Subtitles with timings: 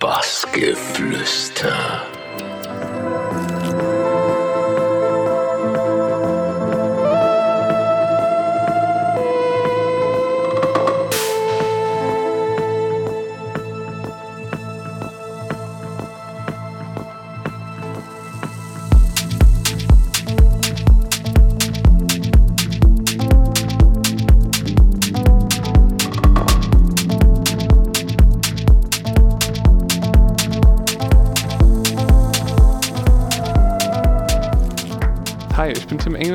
[0.00, 2.06] Bassgeflüster.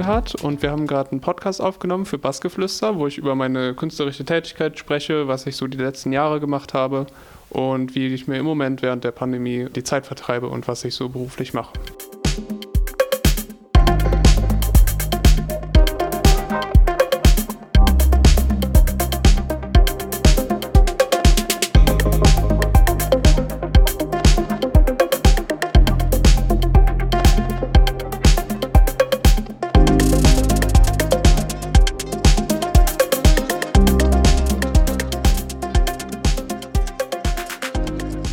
[0.02, 4.26] Engelhardt und wir haben gerade einen Podcast aufgenommen für Bassgeflüster, wo ich über meine künstlerische
[4.26, 7.05] Tätigkeit spreche, was ich so die letzten Jahre gemacht habe
[7.52, 10.95] und wie ich mir im Moment während der Pandemie die Zeit vertreibe und was ich
[10.95, 11.73] so beruflich mache.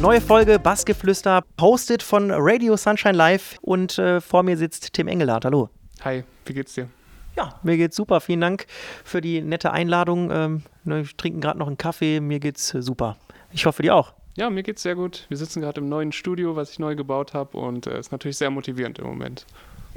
[0.00, 5.44] Neue Folge Bassgeflüster, posted von Radio Sunshine Live und äh, vor mir sitzt Tim Engelhardt.
[5.44, 5.70] Hallo.
[6.04, 6.88] Hi, wie geht's dir?
[7.36, 8.20] Ja, mir geht's super.
[8.20, 8.66] Vielen Dank
[9.02, 10.30] für die nette Einladung.
[10.30, 12.20] Ähm, ne, wir trinken gerade noch einen Kaffee.
[12.20, 13.16] Mir geht's äh, super.
[13.50, 14.12] Ich hoffe, dir auch.
[14.36, 15.26] Ja, mir geht's sehr gut.
[15.30, 18.12] Wir sitzen gerade im neuen Studio, was ich neu gebaut habe und es äh, ist
[18.12, 19.46] natürlich sehr motivierend im Moment.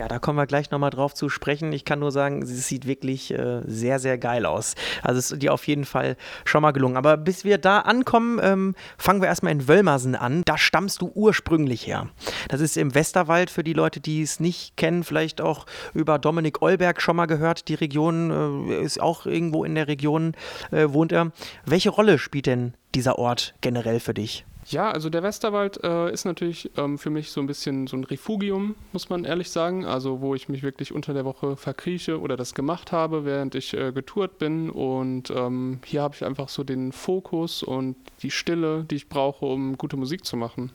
[0.01, 1.71] Ja, da kommen wir gleich nochmal drauf zu sprechen.
[1.73, 4.73] Ich kann nur sagen, es sieht wirklich äh, sehr, sehr geil aus.
[5.03, 6.97] Also es ist dir auf jeden Fall schon mal gelungen.
[6.97, 10.41] Aber bis wir da ankommen, ähm, fangen wir erstmal in Wölmersen an.
[10.43, 12.09] Da stammst du ursprünglich her.
[12.47, 16.63] Das ist im Westerwald für die Leute, die es nicht kennen, vielleicht auch über Dominik
[16.63, 17.67] Eulberg schon mal gehört.
[17.67, 20.33] Die Region äh, ist auch irgendwo in der Region,
[20.71, 21.31] äh, wohnt er.
[21.63, 24.45] Welche Rolle spielt denn dieser Ort generell für dich?
[24.71, 28.05] Ja, also der Westerwald äh, ist natürlich ähm, für mich so ein bisschen so ein
[28.05, 29.85] Refugium, muss man ehrlich sagen.
[29.85, 33.73] Also wo ich mich wirklich unter der Woche verkrieche oder das gemacht habe, während ich
[33.73, 34.69] äh, getourt bin.
[34.69, 39.45] Und ähm, hier habe ich einfach so den Fokus und die Stille, die ich brauche,
[39.45, 40.71] um gute Musik zu machen.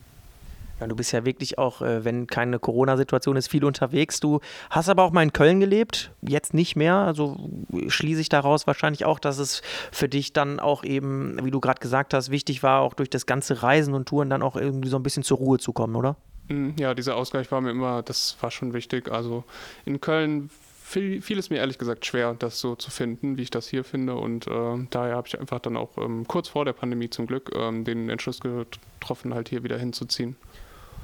[0.80, 4.20] Ja, du bist ja wirklich auch, äh, wenn keine Corona-Situation ist, viel unterwegs.
[4.20, 6.96] Du hast aber auch mal in Köln gelebt, jetzt nicht mehr.
[6.96, 7.50] Also
[7.88, 11.80] schließe ich daraus wahrscheinlich auch, dass es für dich dann auch eben, wie du gerade
[11.80, 14.96] gesagt hast, wichtig war, auch durch das ganze Reisen und Touren dann auch irgendwie so
[14.96, 16.16] ein bisschen zur Ruhe zu kommen, oder?
[16.48, 19.10] Mm, ja, dieser Ausgleich war mir immer, das war schon wichtig.
[19.10, 19.44] Also
[19.86, 20.50] in Köln
[20.86, 23.82] fiel, fiel es mir ehrlich gesagt schwer, das so zu finden, wie ich das hier
[23.82, 24.14] finde.
[24.14, 27.50] Und äh, daher habe ich einfach dann auch ähm, kurz vor der Pandemie zum Glück
[27.54, 30.36] ähm, den Entschluss getroffen, halt hier wieder hinzuziehen.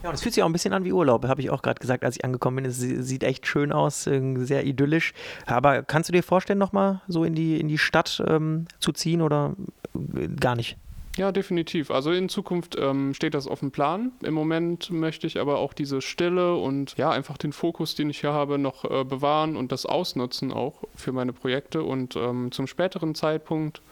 [0.02, 2.04] Ja, es fühlt sich auch ein bisschen an wie Urlaub, habe ich auch gerade gesagt,
[2.04, 2.64] als ich angekommen bin.
[2.64, 5.12] Es sieht echt schön aus, sehr idyllisch.
[5.46, 9.22] Aber kannst du dir vorstellen, nochmal so in die, in die Stadt ähm, zu ziehen
[9.22, 9.54] oder
[9.94, 10.76] äh, gar nicht?
[11.18, 11.90] Ja, definitiv.
[11.90, 14.12] Also in Zukunft ähm, steht das auf dem Plan.
[14.22, 18.20] Im Moment möchte ich aber auch diese Stille und ja, einfach den Fokus, den ich
[18.20, 21.82] hier habe, noch äh, bewahren und das ausnutzen auch für meine Projekte.
[21.82, 23.82] Und ähm, zum späteren Zeitpunkt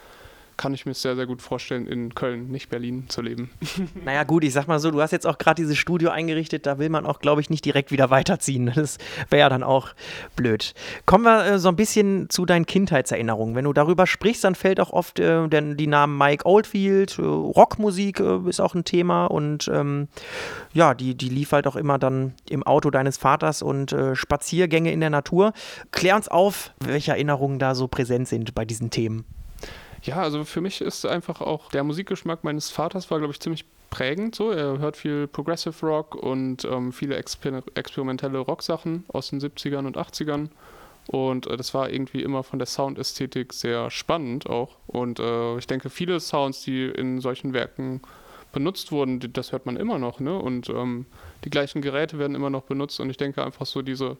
[0.61, 3.51] kann ich mir sehr, sehr gut vorstellen, in Köln, nicht Berlin, zu leben.
[4.05, 6.79] Naja, gut, ich sag mal so, du hast jetzt auch gerade dieses Studio eingerichtet, da
[6.79, 8.71] will man auch, glaube ich, nicht direkt wieder weiterziehen.
[8.75, 8.99] Das
[9.31, 9.89] wäre ja dann auch
[10.37, 10.75] blöd.
[11.07, 13.55] Kommen wir äh, so ein bisschen zu deinen Kindheitserinnerungen.
[13.55, 17.23] Wenn du darüber sprichst, dann fällt auch oft äh, denn die Namen Mike Oldfield, äh,
[17.23, 20.09] Rockmusik äh, ist auch ein Thema und ähm,
[20.75, 24.93] ja, die, die lief halt auch immer dann im Auto deines Vaters und äh, Spaziergänge
[24.93, 25.55] in der Natur.
[25.91, 29.25] Klär uns auf, welche Erinnerungen da so präsent sind bei diesen Themen.
[30.03, 33.65] Ja, also für mich ist einfach auch der Musikgeschmack meines Vaters war, glaube ich, ziemlich
[33.91, 34.35] prägend.
[34.35, 39.87] So, er hört viel Progressive Rock und ähm, viele exper experimentelle Rocksachen aus den 70ern
[39.87, 40.49] und 80ern.
[41.09, 44.77] Und äh, das war irgendwie immer von der Soundästhetik sehr spannend auch.
[44.87, 48.01] Und äh, ich denke, viele Sounds, die in solchen Werken
[48.53, 50.21] benutzt wurden, die, das hört man immer noch.
[50.21, 50.39] Ne?
[50.39, 51.07] Und ähm,
[51.45, 53.01] die gleichen Geräte werden immer noch benutzt.
[53.01, 54.17] Und ich denke einfach so diese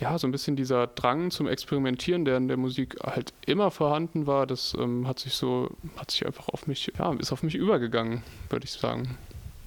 [0.00, 4.26] ja, so ein bisschen dieser Drang zum Experimentieren, der in der Musik halt immer vorhanden
[4.26, 7.54] war, das ähm, hat sich so, hat sich einfach auf mich, ja, ist auf mich
[7.54, 9.18] übergegangen, würde ich sagen.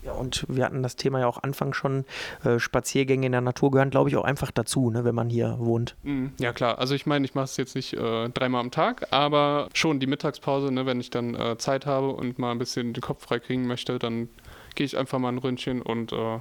[0.04, 2.04] Ja, und wir hatten das Thema ja auch Anfang schon.
[2.44, 5.56] Äh, Spaziergänge in der Natur gehören, glaube ich, auch einfach dazu, ne, wenn man hier
[5.60, 5.96] wohnt.
[6.04, 6.34] Mhm.
[6.40, 6.78] Ja, klar.
[6.80, 10.08] Also ich meine, ich mache es jetzt nicht äh, dreimal am Tag, aber schon die
[10.08, 13.40] Mittagspause, ne, wenn ich dann äh, Zeit habe und mal ein bisschen den Kopf frei
[13.40, 14.28] kriegen möchte, dann
[14.76, 16.40] gehe ich einfach mal ein Ründchen und äh,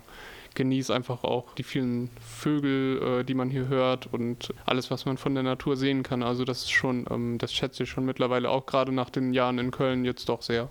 [0.55, 5.17] genieße einfach auch die vielen Vögel, äh, die man hier hört und alles, was man
[5.17, 6.23] von der Natur sehen kann.
[6.23, 9.59] Also das ist schon, ähm, das schätze ich schon mittlerweile auch gerade nach den Jahren
[9.59, 10.69] in Köln jetzt doch sehr.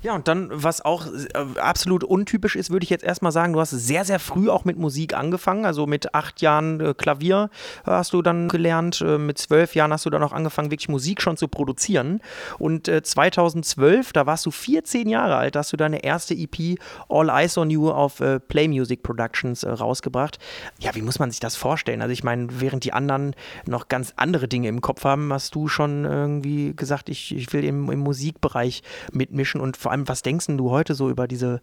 [0.00, 3.60] Ja, und dann, was auch äh, absolut untypisch ist, würde ich jetzt erstmal sagen, du
[3.60, 5.64] hast sehr, sehr früh auch mit Musik angefangen.
[5.64, 7.50] Also mit acht Jahren äh, Klavier
[7.84, 9.00] hast du dann gelernt.
[9.00, 12.20] Äh, mit zwölf Jahren hast du dann auch angefangen, wirklich Musik schon zu produzieren.
[12.58, 16.78] Und 2012, da warst du 14 Jahre alt, hast du deine erste EP
[17.08, 20.38] All Eyes on You auf Play Music Productions rausgebracht.
[20.78, 22.02] Ja, wie muss man sich das vorstellen?
[22.02, 23.34] Also ich meine, während die anderen
[23.66, 27.64] noch ganz andere Dinge im Kopf haben, hast du schon irgendwie gesagt, ich, ich will
[27.64, 31.62] im, im Musikbereich mitmischen und vor vor allem, was denkst du heute so über diese,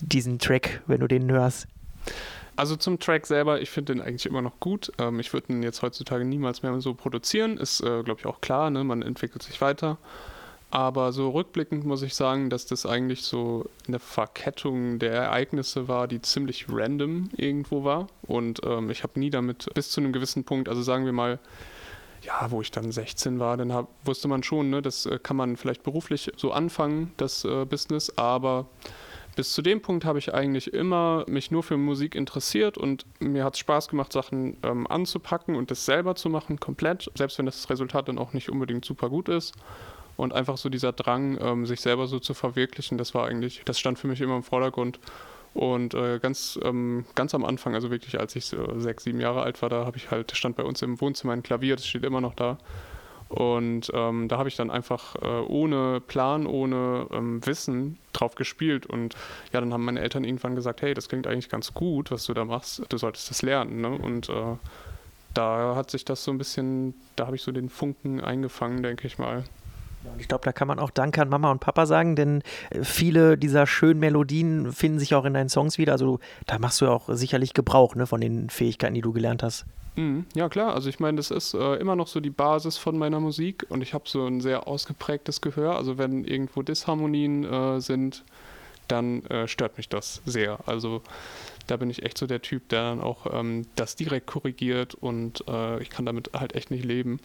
[0.00, 1.68] diesen Track, wenn du den hörst?
[2.56, 4.90] Also zum Track selber, ich finde den eigentlich immer noch gut.
[4.96, 7.58] Ähm, ich würde ihn jetzt heutzutage niemals mehr so produzieren.
[7.58, 8.82] Ist, äh, glaube ich, auch klar, ne?
[8.82, 9.98] man entwickelt sich weiter.
[10.70, 16.08] Aber so rückblickend muss ich sagen, dass das eigentlich so eine Verkettung der Ereignisse war,
[16.08, 18.06] die ziemlich random irgendwo war.
[18.22, 21.38] Und ähm, ich habe nie damit bis zu einem gewissen Punkt, also sagen wir mal,
[22.26, 25.36] ja, wo ich dann 16 war, dann hab, wusste man schon, ne, das äh, kann
[25.36, 28.66] man vielleicht beruflich so anfangen, das äh, Business, aber
[29.36, 33.44] bis zu dem Punkt habe ich eigentlich immer mich nur für Musik interessiert und mir
[33.44, 37.46] hat es Spaß gemacht, Sachen ähm, anzupacken und das selber zu machen, komplett, selbst wenn
[37.46, 39.54] das Resultat dann auch nicht unbedingt super gut ist.
[40.16, 43.78] Und einfach so dieser Drang, ähm, sich selber so zu verwirklichen, das war eigentlich, das
[43.78, 44.98] stand für mich immer im Vordergrund.
[45.56, 49.42] Und äh, ganz, ähm, ganz am Anfang, also wirklich als ich so sechs, sieben Jahre
[49.42, 52.04] alt war, da habe ich halt, stand bei uns im Wohnzimmer ein Klavier, das steht
[52.04, 52.58] immer noch da.
[53.30, 58.84] Und ähm, da habe ich dann einfach äh, ohne Plan, ohne ähm, Wissen drauf gespielt.
[58.84, 59.14] Und
[59.50, 62.34] ja, dann haben meine Eltern irgendwann gesagt, hey, das klingt eigentlich ganz gut, was du
[62.34, 62.82] da machst.
[62.90, 63.80] Du solltest das lernen.
[63.80, 63.88] Ne?
[63.88, 64.56] Und äh,
[65.32, 69.06] da hat sich das so ein bisschen, da habe ich so den Funken eingefangen, denke
[69.06, 69.44] ich mal.
[70.04, 72.82] Und ich glaube, da kann man auch Danke an Mama und Papa sagen, denn äh,
[72.82, 75.92] viele dieser schönen Melodien finden sich auch in deinen Songs wieder.
[75.92, 79.42] Also da machst du ja auch sicherlich Gebrauch ne, von den Fähigkeiten, die du gelernt
[79.42, 79.66] hast.
[79.96, 80.74] Mhm, ja, klar.
[80.74, 83.82] Also ich meine, das ist äh, immer noch so die Basis von meiner Musik und
[83.82, 85.76] ich habe so ein sehr ausgeprägtes Gehör.
[85.76, 88.22] Also wenn irgendwo Disharmonien äh, sind,
[88.88, 90.58] dann äh, stört mich das sehr.
[90.66, 91.02] Also
[91.66, 95.44] da bin ich echt so der Typ, der dann auch ähm, das direkt korrigiert und
[95.48, 97.20] äh, ich kann damit halt echt nicht leben.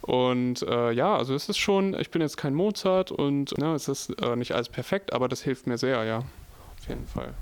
[0.00, 3.88] Und äh, ja, also es ist schon, ich bin jetzt kein Mozart und ne, es
[3.88, 6.18] ist äh, nicht alles perfekt, aber das hilft mir sehr, ja.
[6.18, 7.34] Auf jeden Fall.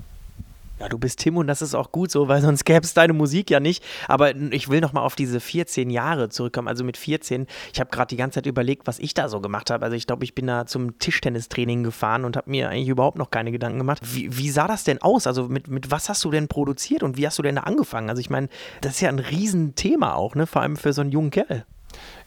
[0.78, 3.14] Ja, du bist Tim und das ist auch gut so, weil sonst gäbe es deine
[3.14, 3.82] Musik ja nicht.
[4.08, 6.69] Aber ich will nochmal auf diese 14 Jahre zurückkommen.
[6.69, 9.70] Also mit 14, ich habe gerade die ganze Zeit überlegt, was ich da so gemacht
[9.70, 9.84] habe.
[9.84, 13.31] Also ich glaube, ich bin da zum Tischtennistraining gefahren und habe mir eigentlich überhaupt noch
[13.31, 14.02] keine Gedanken gemacht.
[14.02, 15.26] Wie, wie, sah das denn aus?
[15.26, 18.11] Also mit, mit was hast du denn produziert und wie hast du denn da angefangen?
[18.11, 18.49] Also ich meine,
[18.82, 20.46] das ist ja ein Riesenthema auch, ne?
[20.46, 21.64] Vor allem für so einen jungen Kerl.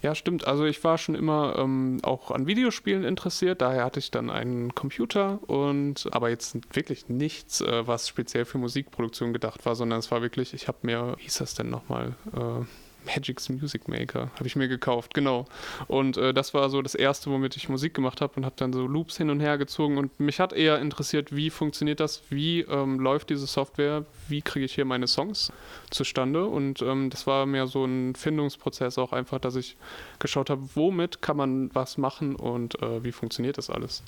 [0.01, 0.47] Ja, stimmt.
[0.47, 3.61] Also ich war schon immer ähm, auch an Videospielen interessiert.
[3.61, 8.57] Daher hatte ich dann einen Computer und aber jetzt wirklich nichts, äh, was speziell für
[8.57, 12.15] Musikproduktion gedacht war, sondern es war wirklich, ich habe mir, wie hieß das denn nochmal?
[12.33, 12.65] Äh,
[13.05, 15.45] Magic's Music Maker habe ich mir gekauft, genau.
[15.87, 18.73] Und äh, das war so das erste, womit ich Musik gemacht habe und habe dann
[18.73, 22.61] so Loops hin und her gezogen und mich hat eher interessiert, wie funktioniert das, wie
[22.61, 25.51] ähm, läuft diese Software, wie kriege ich hier meine Songs
[25.89, 29.77] zustande und ähm, das war mehr so ein Findungsprozess auch einfach, dass ich
[30.19, 34.03] geschaut habe, womit kann man was machen und äh, wie funktioniert das alles.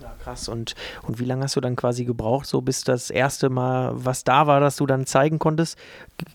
[0.00, 0.48] Ja, krass.
[0.48, 4.24] Und, und wie lange hast du dann quasi gebraucht, so bis das erste Mal was
[4.24, 5.78] da war, dass du dann zeigen konntest?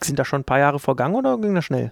[0.02, 1.92] Sind da schon ein paar Jahre vergangen oder ging das schnell?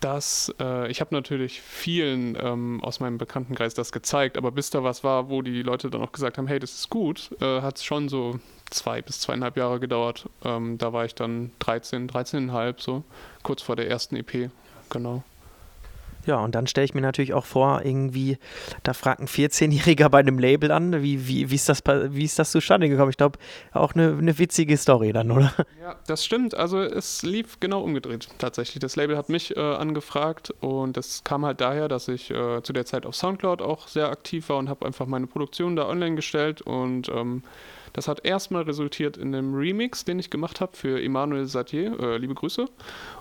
[0.00, 4.84] Das, äh, ich habe natürlich vielen ähm, aus meinem Bekanntenkreis das gezeigt, aber bis da
[4.84, 7.78] was war, wo die Leute dann auch gesagt haben, hey, das ist gut, äh, hat
[7.78, 8.38] es schon so
[8.70, 10.28] zwei bis zweieinhalb Jahre gedauert.
[10.44, 13.02] Ähm, da war ich dann 13, 13,5 so,
[13.42, 14.50] kurz vor der ersten EP,
[14.88, 15.24] genau.
[16.28, 18.36] Ja, und dann stelle ich mir natürlich auch vor, irgendwie,
[18.82, 22.38] da fragt ein 14-Jähriger bei einem Label an, wie, wie, wie, ist das, wie ist
[22.38, 23.08] das zustande gekommen?
[23.08, 23.38] Ich glaube,
[23.72, 25.54] auch eine, eine witzige Story dann, oder?
[25.80, 26.54] Ja, das stimmt.
[26.54, 28.78] Also es lief genau umgedreht tatsächlich.
[28.80, 32.74] Das Label hat mich äh, angefragt und das kam halt daher, dass ich äh, zu
[32.74, 36.14] der Zeit auf Soundcloud auch sehr aktiv war und habe einfach meine Produktion da online
[36.14, 37.42] gestellt und ähm,
[37.98, 41.98] das hat erstmal resultiert in einem Remix, den ich gemacht habe für Emmanuel Satier.
[41.98, 42.66] Äh, liebe Grüße.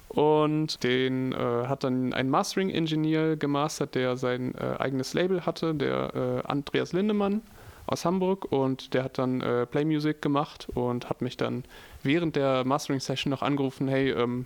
[0.09, 6.43] Und den äh, hat dann ein Mastering-Engineer gemastert, der sein äh, eigenes Label hatte, der
[6.45, 7.41] äh, Andreas Lindemann
[7.87, 8.51] aus Hamburg.
[8.51, 11.63] Und der hat dann äh, Play Music gemacht und hat mich dann
[12.03, 14.45] während der Mastering-Session noch angerufen: Hey, ähm,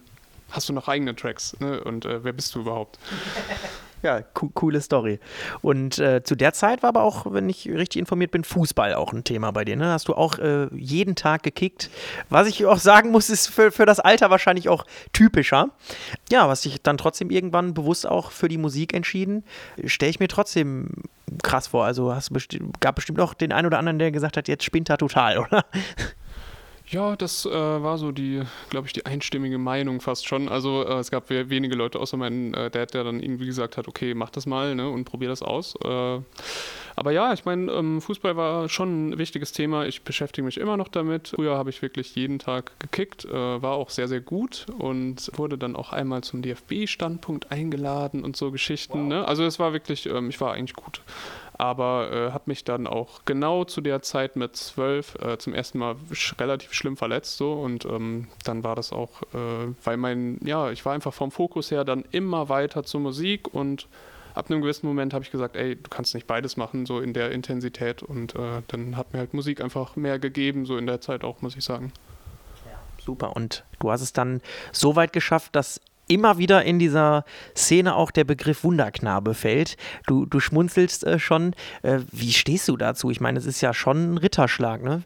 [0.49, 1.59] hast du noch eigene Tracks?
[1.59, 1.83] Ne?
[1.83, 2.99] Und äh, wer bist du überhaupt?
[4.03, 5.19] Ja, co coole Story.
[5.61, 9.13] Und äh, zu der Zeit war aber auch, wenn ich richtig informiert bin, Fußball auch
[9.13, 9.75] ein Thema bei dir.
[9.75, 9.87] Ne?
[9.87, 11.89] Hast du auch äh, jeden Tag gekickt.
[12.29, 15.69] Was ich auch sagen muss, ist für, für das Alter wahrscheinlich auch typischer.
[16.31, 19.43] Ja, was dich dann trotzdem irgendwann bewusst auch für die Musik entschieden,
[19.85, 20.89] stelle ich mir trotzdem
[21.43, 21.85] krass vor.
[21.85, 24.89] Also hast besti gab bestimmt auch den einen oder anderen, der gesagt hat, jetzt spinnt
[24.89, 25.65] er total, oder?
[26.91, 30.49] Ja, das äh, war so die, glaube ich, die einstimmige Meinung fast schon.
[30.49, 33.87] Also äh, es gab wenige Leute außer meinem äh, Dad, der dann irgendwie gesagt hat,
[33.87, 35.75] okay, mach das mal ne, und probier das aus.
[35.85, 36.19] Äh,
[36.97, 39.85] aber ja, ich meine, ähm, Fußball war schon ein wichtiges Thema.
[39.85, 41.29] Ich beschäftige mich immer noch damit.
[41.29, 45.57] Früher habe ich wirklich jeden Tag gekickt, äh, war auch sehr, sehr gut und wurde
[45.57, 49.03] dann auch einmal zum DFB-Standpunkt eingeladen und so Geschichten.
[49.03, 49.07] Wow.
[49.07, 49.27] Ne?
[49.27, 51.01] Also es war wirklich, ähm, ich war eigentlich gut
[51.57, 55.79] aber äh, habe mich dann auch genau zu der Zeit mit zwölf äh, zum ersten
[55.79, 60.39] Mal sch relativ schlimm verletzt so und ähm, dann war das auch, äh, weil mein,
[60.43, 63.87] ja, ich war einfach vom Fokus her dann immer weiter zur Musik und
[64.33, 67.13] ab einem gewissen Moment habe ich gesagt, ey, du kannst nicht beides machen, so in
[67.13, 71.01] der Intensität und äh, dann hat mir halt Musik einfach mehr gegeben, so in der
[71.01, 71.91] Zeit auch, muss ich sagen.
[73.03, 73.35] Super.
[73.35, 74.41] Und du hast es dann
[74.71, 75.81] so weit geschafft, dass
[76.11, 77.23] immer wieder in dieser
[77.55, 79.77] Szene auch der Begriff Wunderknabe fällt.
[80.07, 81.53] Du, du schmunzelst äh, schon.
[81.81, 83.09] Äh, wie stehst du dazu?
[83.09, 85.03] Ich meine, es ist ja schon ein Ritterschlag, ne?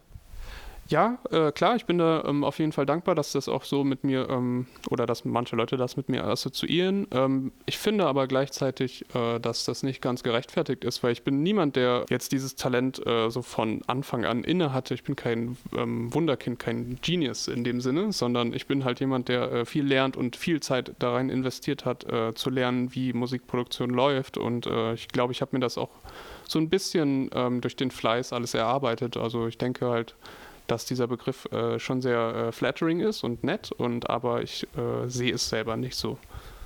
[0.88, 3.84] Ja, äh, klar, ich bin da ähm, auf jeden Fall dankbar, dass das auch so
[3.84, 7.08] mit mir ähm, oder dass manche Leute das mit mir assoziieren.
[7.10, 11.42] Ähm, ich finde aber gleichzeitig, äh, dass das nicht ganz gerechtfertigt ist, weil ich bin
[11.42, 14.94] niemand, der jetzt dieses Talent äh, so von Anfang an inne hatte.
[14.94, 19.27] Ich bin kein ähm, Wunderkind, kein Genius in dem Sinne, sondern ich bin halt jemand,
[19.27, 23.12] der äh, viel lernt und viel Zeit da rein investiert hat, äh, zu lernen, wie
[23.12, 24.38] Musikproduktion läuft.
[24.38, 25.89] Und äh, ich glaube, ich habe mir das auch
[26.48, 29.18] so ein bisschen ähm, durch den Fleiß alles erarbeitet.
[29.18, 30.15] Also ich denke halt,
[30.67, 35.07] dass dieser Begriff äh, schon sehr äh, flattering ist und nett, und aber ich äh,
[35.07, 36.17] sehe es selber nicht so.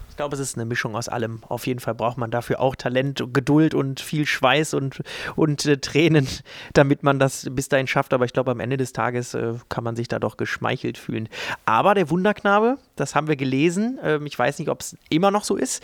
[0.10, 1.42] Ich glaube, es ist eine Mischung aus allem.
[1.48, 5.02] Auf jeden Fall braucht man dafür auch Talent, Geduld und viel Schweiß und,
[5.38, 6.28] und äh, Tränen,
[6.74, 8.14] damit man das bis dahin schafft.
[8.14, 11.30] Aber ich glaube, am Ende des Tages äh, kann man sich da doch geschmeichelt fühlen.
[11.66, 15.46] Aber der Wunderknabe, das haben wir gelesen, ähm, ich weiß nicht, ob es immer noch
[15.46, 15.82] so ist,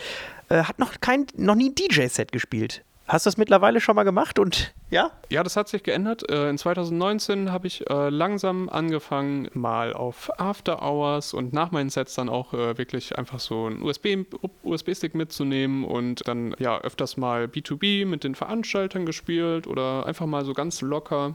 [0.50, 2.84] äh, hat noch, kein, noch nie ein DJ-Set gespielt.
[3.08, 5.12] Hast du das mittlerweile schon mal gemacht und ja?
[5.30, 6.28] Ja, das hat sich geändert.
[6.28, 11.88] Äh, in 2019 habe ich äh, langsam angefangen, mal auf After Hours und nach meinen
[11.88, 17.44] Sets dann auch äh, wirklich einfach so einen USB-Stick mitzunehmen und dann ja öfters mal
[17.44, 21.34] B2B mit den Veranstaltern gespielt oder einfach mal so ganz locker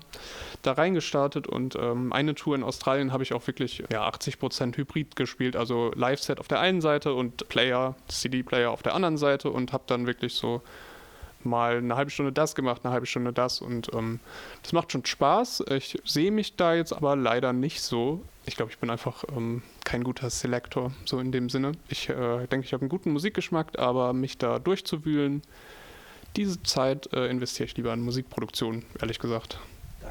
[0.64, 5.16] da reingestartet und ähm, eine Tour in Australien habe ich auch wirklich ja, 80% Hybrid
[5.16, 9.72] gespielt, also Live-Set auf der einen Seite und Player, CD-Player auf der anderen Seite und
[9.72, 10.62] habe dann wirklich so
[11.46, 14.20] mal eine halbe Stunde das gemacht, eine halbe Stunde das und ähm,
[14.64, 15.66] das macht schon Spaß.
[15.72, 18.22] Ich sehe mich da jetzt aber leider nicht so.
[18.46, 21.74] Ich glaube, ich bin einfach ähm, kein guter Selektor, so in dem Sinne.
[21.90, 25.42] Ich äh, denke, ich habe einen guten Musikgeschmack, aber mich da durchzuwühlen,
[26.36, 29.60] diese Zeit äh, investiere ich lieber in Musikproduktion, ehrlich gesagt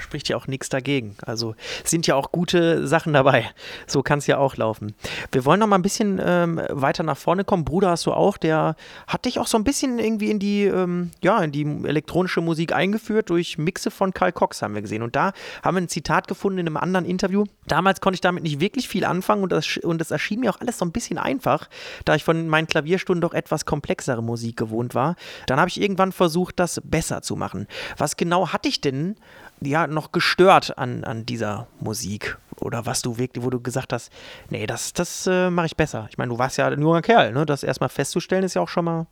[0.00, 1.16] spricht ja auch nichts dagegen.
[1.25, 1.54] Also
[1.85, 3.50] sind ja auch gute Sachen dabei.
[3.87, 4.95] So kann es ja auch laufen.
[5.33, 7.64] Wir wollen noch mal ein bisschen ähm, weiter nach vorne kommen.
[7.64, 8.76] Bruder hast du auch, der
[9.07, 12.73] hat dich auch so ein bisschen irgendwie in die, ähm, ja, in die elektronische Musik
[12.73, 15.02] eingeführt durch Mixe von Karl Cox, haben wir gesehen.
[15.02, 17.45] Und da haben wir ein Zitat gefunden in einem anderen Interview.
[17.66, 20.61] Damals konnte ich damit nicht wirklich viel anfangen und das, und das erschien mir auch
[20.61, 21.69] alles so ein bisschen einfach,
[22.04, 25.16] da ich von meinen Klavierstunden doch etwas komplexere Musik gewohnt war.
[25.47, 27.66] Dann habe ich irgendwann versucht, das besser zu machen.
[27.97, 29.16] Was genau hatte ich denn
[29.61, 32.38] ja noch gestört an, an dieser Musik?
[32.61, 34.12] Oder was du wirklich, wo du gesagt hast,
[34.50, 36.07] nee, das, das äh, mache ich besser.
[36.11, 37.47] Ich meine, du warst ja ein junger Kerl, ne?
[37.47, 39.07] Das erstmal festzustellen, ist ja auch schon mal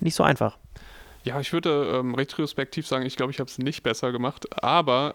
[0.00, 0.56] nicht so einfach.
[1.24, 5.12] Ja, ich würde ähm, retrospektiv sagen, ich glaube, ich habe es nicht besser gemacht, aber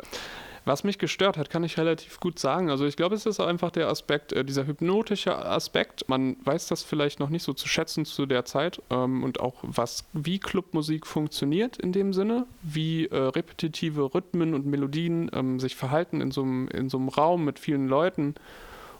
[0.66, 2.70] was mich gestört hat, kann ich relativ gut sagen.
[2.70, 6.08] Also ich glaube, es ist einfach der Aspekt, äh, dieser hypnotische Aspekt.
[6.08, 9.56] Man weiß das vielleicht noch nicht so zu schätzen zu der Zeit ähm, und auch
[9.62, 15.76] was, wie Clubmusik funktioniert in dem Sinne, wie äh, repetitive Rhythmen und Melodien ähm, sich
[15.76, 18.36] verhalten in so einem Raum mit vielen Leuten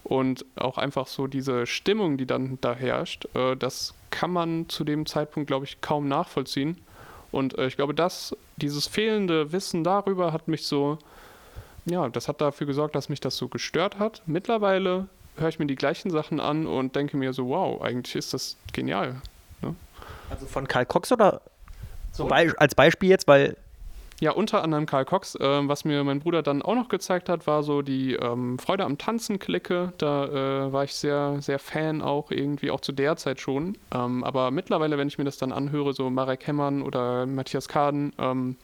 [0.04, 4.84] und auch einfach so diese Stimmung, die dann da herrscht, äh, das kann man zu
[4.84, 6.78] dem Zeitpunkt, glaube ich, kaum nachvollziehen.
[7.32, 11.00] Und äh, ich glaube, dass dieses fehlende Wissen darüber hat mich so
[11.86, 14.22] ja, das hat dafür gesorgt, dass mich das so gestört hat.
[14.26, 18.34] Mittlerweile höre ich mir die gleichen Sachen an und denke mir so, wow, eigentlich ist
[18.34, 19.22] das genial.
[19.62, 19.76] Ne?
[20.30, 21.42] Also von Karl Cox oder
[22.12, 23.58] so Be als Beispiel jetzt, weil
[24.20, 25.36] ja, unter anderem Karl Cox.
[25.36, 28.86] Äh, was mir mein Bruder dann auch noch gezeigt hat, war so die ähm, Freude
[28.86, 29.92] am Tanzen-Clique.
[29.98, 30.26] Da
[30.68, 33.78] äh, war ich sehr, sehr Fan auch irgendwie, auch zu der Zeit schon.
[33.94, 38.14] Ähm, aber mittlerweile, wenn ich mir das dann anhöre, so Marek Hemmern oder Matthias Kaden,
[38.18, 38.56] ähm,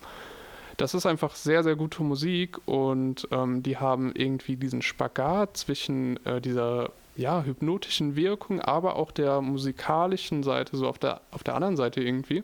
[0.82, 6.24] das ist einfach sehr, sehr gute Musik und ähm, die haben irgendwie diesen Spagat zwischen
[6.26, 11.56] äh, dieser ja, hypnotischen Wirkung, aber auch der musikalischen Seite, so auf der, auf der
[11.56, 12.44] anderen Seite irgendwie.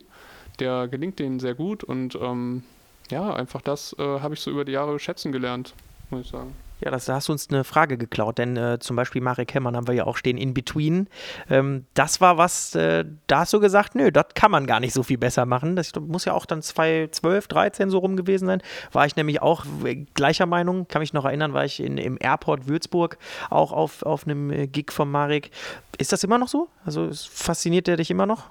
[0.58, 2.62] Der gelingt denen sehr gut und ähm,
[3.10, 5.74] ja, einfach das äh, habe ich so über die Jahre schätzen gelernt,
[6.10, 6.54] muss ich sagen.
[6.80, 9.76] Ja, das, da hast du uns eine Frage geklaut, denn äh, zum Beispiel Marek Hemmern
[9.76, 11.08] haben wir ja auch stehen, In Between.
[11.48, 14.92] Ähm, das war was, äh, da hast du gesagt, nö, das kann man gar nicht
[14.92, 15.74] so viel besser machen.
[15.74, 18.62] Das muss ja auch dann 2012, 13 so rum gewesen sein.
[18.92, 19.64] War ich nämlich auch
[20.12, 23.16] gleicher Meinung, kann mich noch erinnern, war ich in, im Airport Würzburg
[23.48, 25.50] auch auf, auf einem äh, Gig von Marek.
[25.96, 26.68] Ist das immer noch so?
[26.84, 28.50] Also fasziniert der dich immer noch?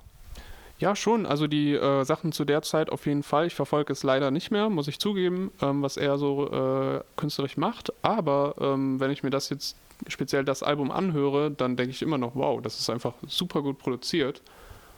[0.77, 1.25] Ja, schon.
[1.25, 3.47] Also die äh, Sachen zu der Zeit auf jeden Fall.
[3.47, 7.55] Ich verfolge es leider nicht mehr, muss ich zugeben, ähm, was er so äh, künstlerisch
[7.55, 7.93] macht.
[8.01, 9.77] Aber ähm, wenn ich mir das jetzt
[10.07, 13.77] speziell das Album anhöre, dann denke ich immer noch, wow, das ist einfach super gut
[13.77, 14.41] produziert.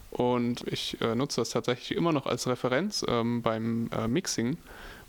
[0.10, 4.57] Und ich äh, nutze das tatsächlich immer noch als Referenz ähm, beim äh, Mixing,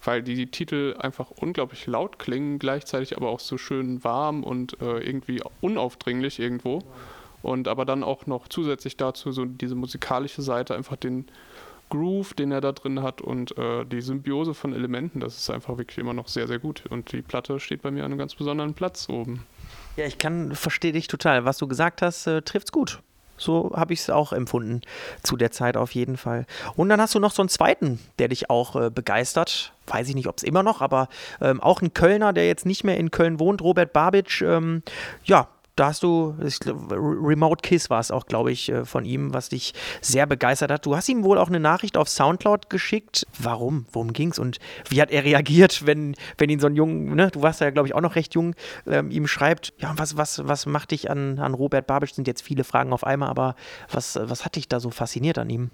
[0.05, 4.99] weil die Titel einfach unglaublich laut klingen, gleichzeitig aber auch so schön warm und äh,
[4.99, 6.83] irgendwie unaufdringlich irgendwo.
[7.43, 11.27] Und aber dann auch noch zusätzlich dazu so diese musikalische Seite, einfach den
[11.91, 15.79] Groove, den er da drin hat und äh, die Symbiose von Elementen, das ist einfach
[15.79, 16.85] wirklich immer noch sehr, sehr gut.
[16.91, 19.47] Und die Platte steht bei mir an einem ganz besonderen Platz oben.
[19.97, 21.45] Ja, ich kann, verstehe dich total.
[21.45, 23.01] Was du gesagt hast, äh, trifft's gut.
[23.39, 24.83] So habe ich es auch empfunden
[25.23, 26.45] zu der Zeit auf jeden Fall.
[26.75, 29.73] Und dann hast du noch so einen zweiten, der dich auch äh, begeistert.
[29.87, 31.09] Weiß ich nicht, ob es immer noch, aber
[31.41, 34.43] ähm, auch ein Kölner, der jetzt nicht mehr in Köln wohnt, Robert Babic.
[34.43, 34.83] Ähm,
[35.25, 36.35] ja, da hast du,
[36.91, 40.85] Remote Kiss war es auch, glaube ich, äh, von ihm, was dich sehr begeistert hat.
[40.85, 43.27] Du hast ihm wohl auch eine Nachricht auf Soundcloud geschickt.
[43.39, 43.87] Warum?
[43.93, 44.39] Worum ging es?
[44.39, 44.59] Und
[44.89, 47.89] wie hat er reagiert, wenn, wenn ihn so ein Jungen, ne, du warst ja, glaube
[47.89, 48.55] ich, auch noch recht jung,
[48.87, 52.15] ähm, ihm schreibt, ja, was, was, was macht dich an, an Robert Babisch?
[52.15, 53.55] Sind jetzt viele Fragen auf einmal, aber
[53.91, 55.71] was, was hat dich da so fasziniert an ihm?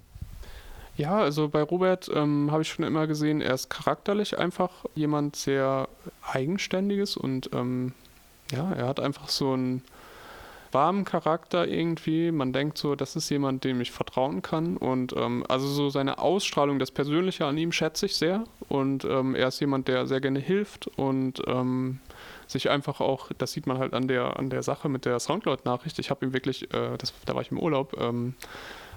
[0.97, 5.35] Ja, also bei Robert ähm, habe ich schon immer gesehen, er ist charakterlich einfach jemand
[5.35, 5.89] sehr
[6.31, 7.93] eigenständiges und ähm,
[8.51, 9.81] ja, er hat einfach so ein
[10.75, 12.31] warmen Charakter irgendwie.
[12.31, 14.77] Man denkt so, das ist jemand, dem ich vertrauen kann.
[14.77, 18.43] Und ähm, also so seine Ausstrahlung, das Persönliche an ihm schätze ich sehr.
[18.67, 21.99] Und ähm, er ist jemand, der sehr gerne hilft und ähm,
[22.45, 25.97] sich einfach auch, das sieht man halt an der, an der Sache mit der Soundcloud-Nachricht.
[25.97, 28.35] Ich habe ihm wirklich, äh, das, da war ich im Urlaub, ähm,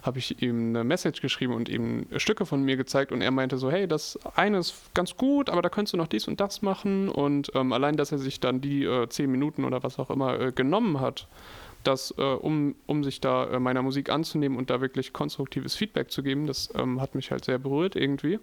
[0.02, 3.56] habe ich ihm eine Message geschrieben und ihm Stücke von mir gezeigt und er meinte
[3.58, 6.62] so, hey, das eine ist ganz gut, aber da könntest du noch dies und das
[6.62, 10.10] machen und ähm, allein, dass er sich dann die äh, zehn Minuten oder was auch
[10.10, 11.26] immer äh, genommen hat,
[11.84, 16.10] das, äh, um, um sich da äh, meiner Musik anzunehmen und da wirklich konstruktives Feedback
[16.10, 18.38] zu geben, das ähm, hat mich halt sehr berührt irgendwie.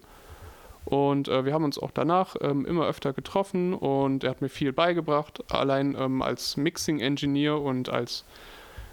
[0.86, 4.50] Und äh, wir haben uns auch danach ähm, immer öfter getroffen und er hat mir
[4.50, 5.44] viel beigebracht.
[5.52, 8.24] Allein ähm, als Mixing-Engineer und als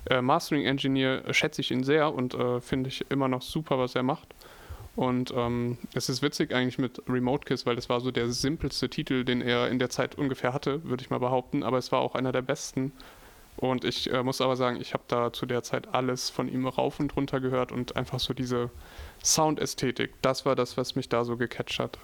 [0.08, 4.02] äh, Mastering-Engineer schätze ich ihn sehr und äh, finde ich immer noch super, was er
[4.02, 4.34] macht.
[4.94, 8.90] Und ähm, es ist witzig eigentlich mit Remote Kiss, weil das war so der simpelste
[8.90, 11.62] Titel, den er in der Zeit ungefähr hatte, würde ich mal behaupten.
[11.62, 12.92] Aber es war auch einer der besten.
[13.56, 16.66] Und ich äh, muss aber sagen, ich habe da zu der Zeit alles von ihm
[16.66, 18.70] rauf und runter gehört und einfach so diese
[19.22, 21.98] Soundästhetik, das war das, was mich da so gecatcht hat.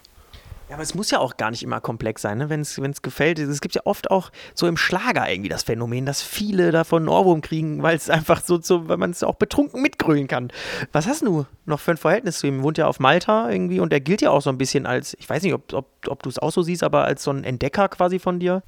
[0.69, 2.51] Ja, aber es muss ja auch gar nicht immer komplex sein, ne?
[2.51, 3.39] wenn es gefällt.
[3.39, 7.09] Es gibt ja oft auch so im Schlager irgendwie das Phänomen, dass viele davon einen
[7.09, 10.53] Ohrwurm kriegen, weil es einfach so, so weil man es auch betrunken mitgrölen kann.
[10.93, 12.63] Was hast du noch für ein Verhältnis zu ihm?
[12.63, 15.29] Wohnt ja auf Malta irgendwie und er gilt ja auch so ein bisschen als, ich
[15.29, 17.89] weiß nicht, ob, ob, ob du es auch so siehst, aber als so ein Entdecker
[17.89, 18.63] quasi von dir.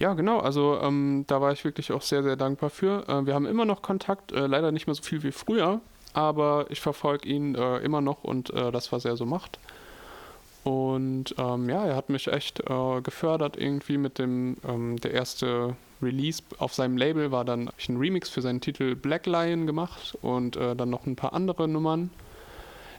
[0.00, 0.40] Ja, genau.
[0.40, 3.08] Also ähm, da war ich wirklich auch sehr, sehr dankbar für.
[3.08, 5.80] Äh, wir haben immer noch Kontakt, äh, leider nicht mehr so viel wie früher,
[6.14, 9.60] aber ich verfolge ihn äh, immer noch und äh, das, was er so macht.
[10.64, 15.76] Und ähm, ja, er hat mich echt äh, gefördert irgendwie mit dem, ähm, der erste
[16.02, 19.66] Release auf seinem Label war dann, habe ich einen Remix für seinen Titel Black Lion
[19.66, 22.10] gemacht und äh, dann noch ein paar andere Nummern.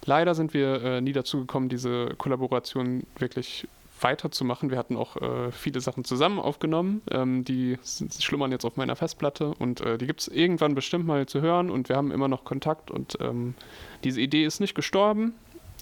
[0.05, 3.67] Leider sind wir äh, nie dazu gekommen, diese Kollaboration wirklich
[4.01, 4.69] weiterzumachen.
[4.69, 7.01] Wir hatten auch äh, viele Sachen zusammen aufgenommen.
[7.09, 7.79] Ähm, die
[8.19, 11.71] schlummern jetzt auf meiner Festplatte und äh, die gibt es irgendwann bestimmt mal zu hören
[11.71, 13.55] und wir haben immer noch Kontakt und ähm,
[14.03, 15.33] diese Idee ist nicht gestorben,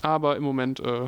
[0.01, 1.07] aber im Moment äh,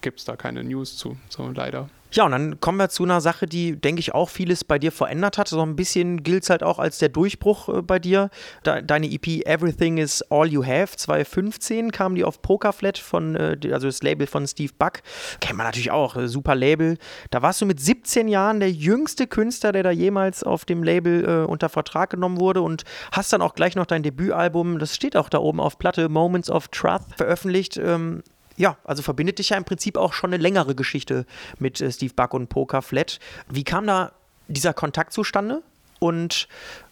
[0.00, 1.88] gibt es da keine News zu, so leider.
[2.12, 4.92] Ja, und dann kommen wir zu einer Sache, die, denke ich, auch vieles bei dir
[4.92, 5.48] verändert hat.
[5.48, 8.30] So ein bisschen gilt es halt auch als der Durchbruch äh, bei dir.
[8.62, 13.58] Da, deine EP Everything is All You Have 2015 kam die auf Pokerflat von, äh,
[13.72, 15.02] also das Label von Steve Buck.
[15.40, 16.96] Kennt man natürlich auch, äh, super Label.
[17.30, 21.24] Da warst du mit 17 Jahren der jüngste Künstler, der da jemals auf dem Label
[21.24, 25.16] äh, unter Vertrag genommen wurde und hast dann auch gleich noch dein Debütalbum, das steht
[25.16, 27.76] auch da oben auf Platte, Moments of Truth, veröffentlicht.
[27.76, 28.22] Ähm,
[28.56, 31.26] ja, also verbindet dich ja im Prinzip auch schon eine längere Geschichte
[31.58, 33.18] mit äh, Steve Buck und Poker Flat.
[33.48, 34.12] Wie kam da
[34.48, 35.62] dieser Kontakt zustande?
[35.98, 36.48] Und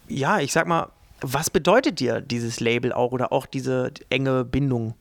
[0.09, 4.95] ja, ich sag mal, was bedeutet dir dieses Label auch oder auch diese enge Bindung?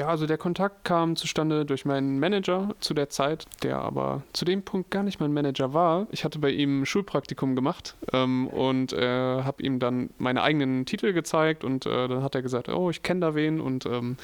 [0.00, 4.46] Ja, also der Kontakt kam zustande durch meinen Manager zu der Zeit, der aber zu
[4.46, 6.06] dem Punkt gar nicht mein Manager war.
[6.10, 10.86] Ich hatte bei ihm ein Schulpraktikum gemacht ähm, und äh, habe ihm dann meine eigenen
[10.86, 14.16] Titel gezeigt und äh, dann hat er gesagt, oh, ich kenne da wen und ähm,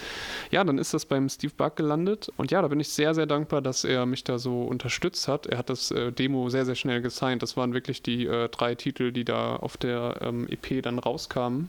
[0.50, 3.26] ja, dann ist das beim Steve Buck gelandet und ja, da bin ich sehr, sehr
[3.26, 5.44] dankbar, dass er mich da so unterstützt hat.
[5.44, 7.42] Er hat das äh, Demo sehr, sehr schnell gesigned.
[7.42, 11.68] Das waren wirklich die äh, drei Titel, die da auf der ähm, EP dann rauskamen.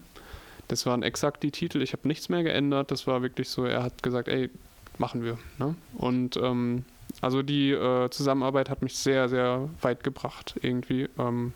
[0.67, 1.81] Das waren exakt die Titel.
[1.81, 2.91] Ich habe nichts mehr geändert.
[2.91, 4.49] Das war wirklich so, er hat gesagt, ey,
[4.97, 5.37] machen wir.
[5.59, 5.75] Ne?
[5.95, 6.83] Und ähm,
[7.21, 11.09] also die äh, Zusammenarbeit hat mich sehr, sehr weit gebracht irgendwie.
[11.17, 11.53] Ähm,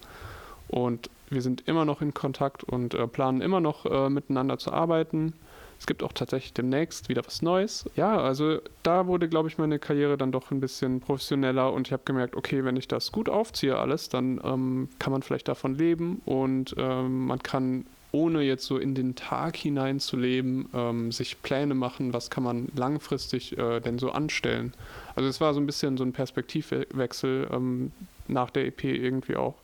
[0.68, 4.72] und wir sind immer noch in Kontakt und äh, planen immer noch äh, miteinander zu
[4.72, 5.34] arbeiten.
[5.80, 7.90] Es gibt auch tatsächlich demnächst wieder was Neues.
[7.96, 11.94] Ja, also da wurde, glaube ich, meine Karriere dann doch ein bisschen professioneller und ich
[11.94, 15.74] habe gemerkt, okay, wenn ich das gut aufziehe alles, dann ähm, kann man vielleicht davon
[15.76, 21.76] leben und ähm, man kann ohne jetzt so in den Tag hineinzuleben, ähm, sich Pläne
[21.76, 24.74] machen, was kann man langfristig äh, denn so anstellen.
[25.16, 27.92] Also es war so ein bisschen so ein Perspektivwechsel ähm,
[28.28, 29.56] nach der EP irgendwie auch.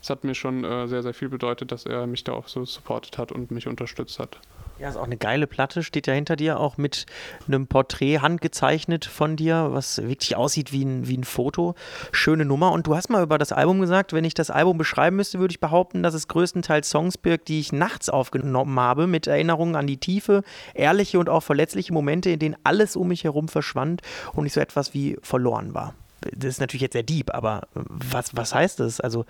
[0.00, 2.64] Es hat mir schon äh, sehr, sehr viel bedeutet, dass er mich da auch so
[2.64, 4.38] supportet hat und mich unterstützt hat.
[4.78, 7.06] Ja, ist auch eine geile Platte, steht ja hinter dir, auch mit
[7.46, 11.76] einem Porträt handgezeichnet von dir, was wirklich aussieht wie ein, wie ein Foto.
[12.10, 12.72] Schöne Nummer.
[12.72, 15.52] Und du hast mal über das Album gesagt, wenn ich das Album beschreiben müsste, würde
[15.52, 19.86] ich behaupten, dass es größtenteils Songs birgt, die ich nachts aufgenommen habe, mit Erinnerungen an
[19.86, 20.42] die tiefe,
[20.74, 24.60] ehrliche und auch verletzliche Momente, in denen alles um mich herum verschwand und ich so
[24.60, 25.94] etwas wie verloren war.
[26.32, 29.00] Das ist natürlich jetzt sehr deep, aber was, was heißt das?
[29.00, 29.24] Also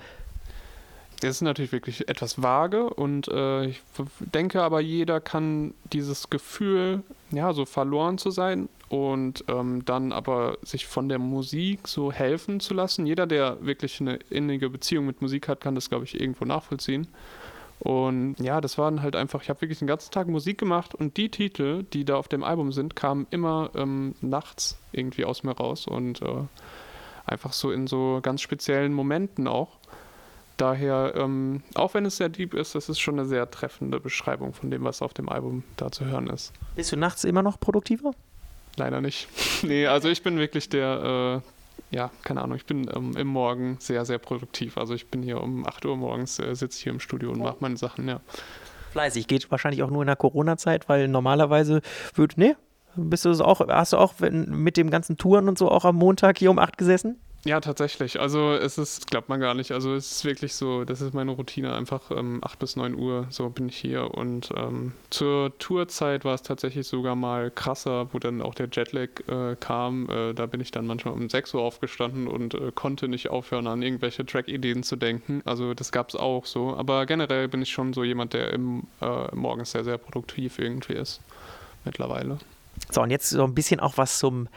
[1.20, 3.82] das ist natürlich wirklich etwas vage und äh, ich
[4.18, 10.58] denke aber, jeder kann dieses Gefühl, ja, so verloren zu sein und ähm, dann aber
[10.62, 13.06] sich von der Musik so helfen zu lassen.
[13.06, 17.08] Jeder, der wirklich eine innige Beziehung mit Musik hat, kann das, glaube ich, irgendwo nachvollziehen.
[17.80, 21.16] Und ja, das waren halt einfach, ich habe wirklich den ganzen Tag Musik gemacht und
[21.16, 25.52] die Titel, die da auf dem Album sind, kamen immer ähm, nachts irgendwie aus mir
[25.52, 26.44] raus und äh,
[27.26, 29.78] einfach so in so ganz speziellen Momenten auch.
[30.56, 34.52] Daher, ähm, auch wenn es sehr deep ist, das ist schon eine sehr treffende Beschreibung
[34.52, 36.52] von dem, was auf dem Album da zu hören ist.
[36.76, 38.12] Bist du nachts immer noch produktiver?
[38.76, 39.28] Leider nicht.
[39.62, 41.42] nee, also ich bin wirklich der,
[41.92, 44.78] äh, ja, keine Ahnung, ich bin ähm, im Morgen sehr, sehr produktiv.
[44.78, 47.56] Also ich bin hier um 8 Uhr morgens, äh, sitze hier im Studio und mache
[47.60, 48.20] meine Sachen, ja.
[48.92, 51.82] Fleißig, geht wahrscheinlich auch nur in der Corona-Zeit, weil normalerweise
[52.14, 52.54] wird, nee,
[52.94, 56.38] bist du auch, hast du auch mit dem ganzen Touren und so auch am Montag
[56.38, 57.18] hier um 8 gesessen?
[57.46, 58.18] Ja, tatsächlich.
[58.18, 59.70] Also es ist, glaubt man gar nicht.
[59.72, 61.74] Also es ist wirklich so, das ist meine Routine.
[61.74, 64.14] Einfach ähm, 8 bis 9 Uhr, so bin ich hier.
[64.14, 69.08] Und ähm, zur Tourzeit war es tatsächlich sogar mal krasser, wo dann auch der Jetlag
[69.28, 70.08] äh, kam.
[70.08, 73.66] Äh, da bin ich dann manchmal um 6 Uhr aufgestanden und äh, konnte nicht aufhören,
[73.66, 75.42] an irgendwelche Track-Ideen zu denken.
[75.44, 76.74] Also das gab es auch so.
[76.74, 80.94] Aber generell bin ich schon so jemand, der im, äh, morgens sehr, sehr produktiv irgendwie
[80.94, 81.20] ist.
[81.84, 82.38] Mittlerweile.
[82.90, 84.48] So, und jetzt so ein bisschen auch was zum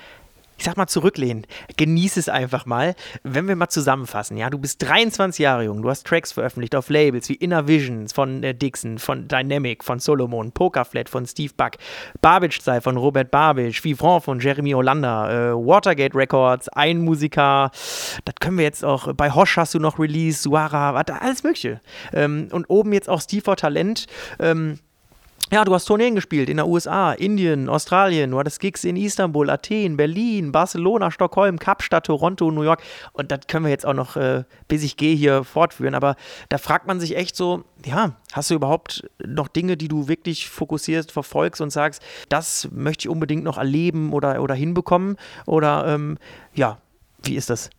[0.58, 1.46] ich sag mal, zurücklehnen.
[1.78, 2.96] Genieß es einfach mal.
[3.24, 6.90] Wenn wir mal zusammenfassen, ja, du bist 23 Jahre jung, du hast Tracks veröffentlicht auf
[6.90, 11.74] Labels wie Inner Visions von äh, Dixon, von Dynamic, von Solomon, Pokerflat von Steve Buck,
[12.22, 17.72] Barbage Style von Robert Barbage, Vivron von Jeremy Hollander, äh, Watergate Records, Ein Musiker,
[18.26, 21.82] das können wir jetzt auch, bei Hosh hast du noch Release, Suara, alles mögliche.
[22.14, 24.08] Ähm, und oben jetzt auch Steve for Talent,
[24.40, 24.80] ähm,
[25.52, 29.50] ja, du hast Tourneen gespielt in der USA, Indien, Australien, du hattest Gigs in Istanbul,
[29.50, 32.82] Athen, Berlin, Barcelona, Stockholm, Kapstadt, Toronto, New York.
[33.14, 35.96] Und das können wir jetzt auch noch, äh, bis ich gehe, hier fortführen.
[35.96, 36.16] Aber
[36.50, 40.50] da fragt man sich echt so, ja, hast du überhaupt noch Dinge, die du wirklich
[40.50, 45.16] fokussierst, verfolgst und sagst, das möchte ich unbedingt noch erleben oder, oder hinbekommen?
[45.46, 46.18] Oder ähm,
[46.56, 46.78] ja,
[47.24, 47.70] wie ist das?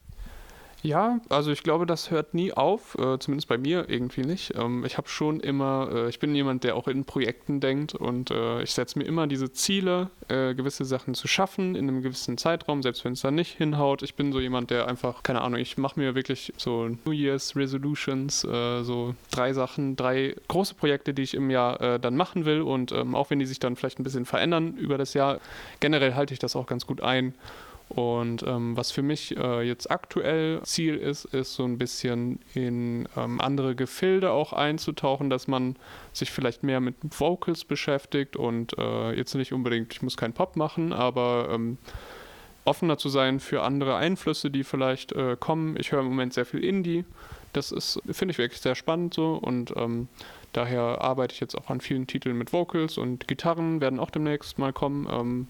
[0.83, 4.55] Ja, also ich glaube, das hört nie auf, äh, zumindest bei mir irgendwie nicht.
[4.57, 8.31] Ähm, ich habe schon immer, äh, ich bin jemand, der auch in Projekten denkt und
[8.31, 12.38] äh, ich setze mir immer diese Ziele, äh, gewisse Sachen zu schaffen in einem gewissen
[12.38, 14.03] Zeitraum, selbst wenn es dann nicht hinhaut.
[14.03, 17.57] Ich bin so jemand, der einfach, keine Ahnung, ich mache mir wirklich so New Year's
[17.57, 22.45] Resolutions, äh, so drei Sachen, drei große Projekte, die ich im Jahr äh, dann machen
[22.45, 25.41] will und ähm, auch wenn die sich dann vielleicht ein bisschen verändern über das Jahr,
[25.81, 27.35] generell halte ich das auch ganz gut ein.
[27.88, 33.09] Und ähm, was für mich äh, jetzt aktuell Ziel ist, ist so ein bisschen in
[33.16, 35.77] ähm, andere Gefilde auch einzutauchen, dass man
[36.12, 40.57] sich vielleicht mehr mit Vocals beschäftigt und äh, jetzt nicht unbedingt, ich muss keinen Pop
[40.57, 41.79] machen, aber ähm,
[42.66, 45.77] offener zu sein für andere Einflüsse, die vielleicht äh, kommen.
[45.79, 47.07] Ich höre im Moment sehr viel Indie.
[47.55, 50.09] Das ist, finde ich wirklich sehr spannend so und ähm,
[50.53, 54.59] daher arbeite ich jetzt auch an vielen Titeln mit Vocals und Gitarren werden auch demnächst
[54.59, 55.48] mal kommen.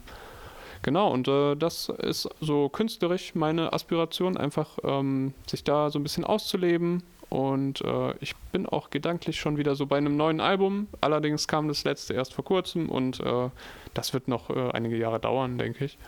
[0.83, 6.03] Genau, und äh, das ist so künstlerisch meine Aspiration, einfach ähm, sich da so ein
[6.03, 10.88] bisschen auszuleben und äh, ich bin auch gedanklich schon wieder so bei einem neuen Album.
[11.01, 13.51] Allerdings kam das letzte erst vor kurzem und äh,
[13.95, 15.99] das wird noch äh, einige Jahre dauern, denke ich.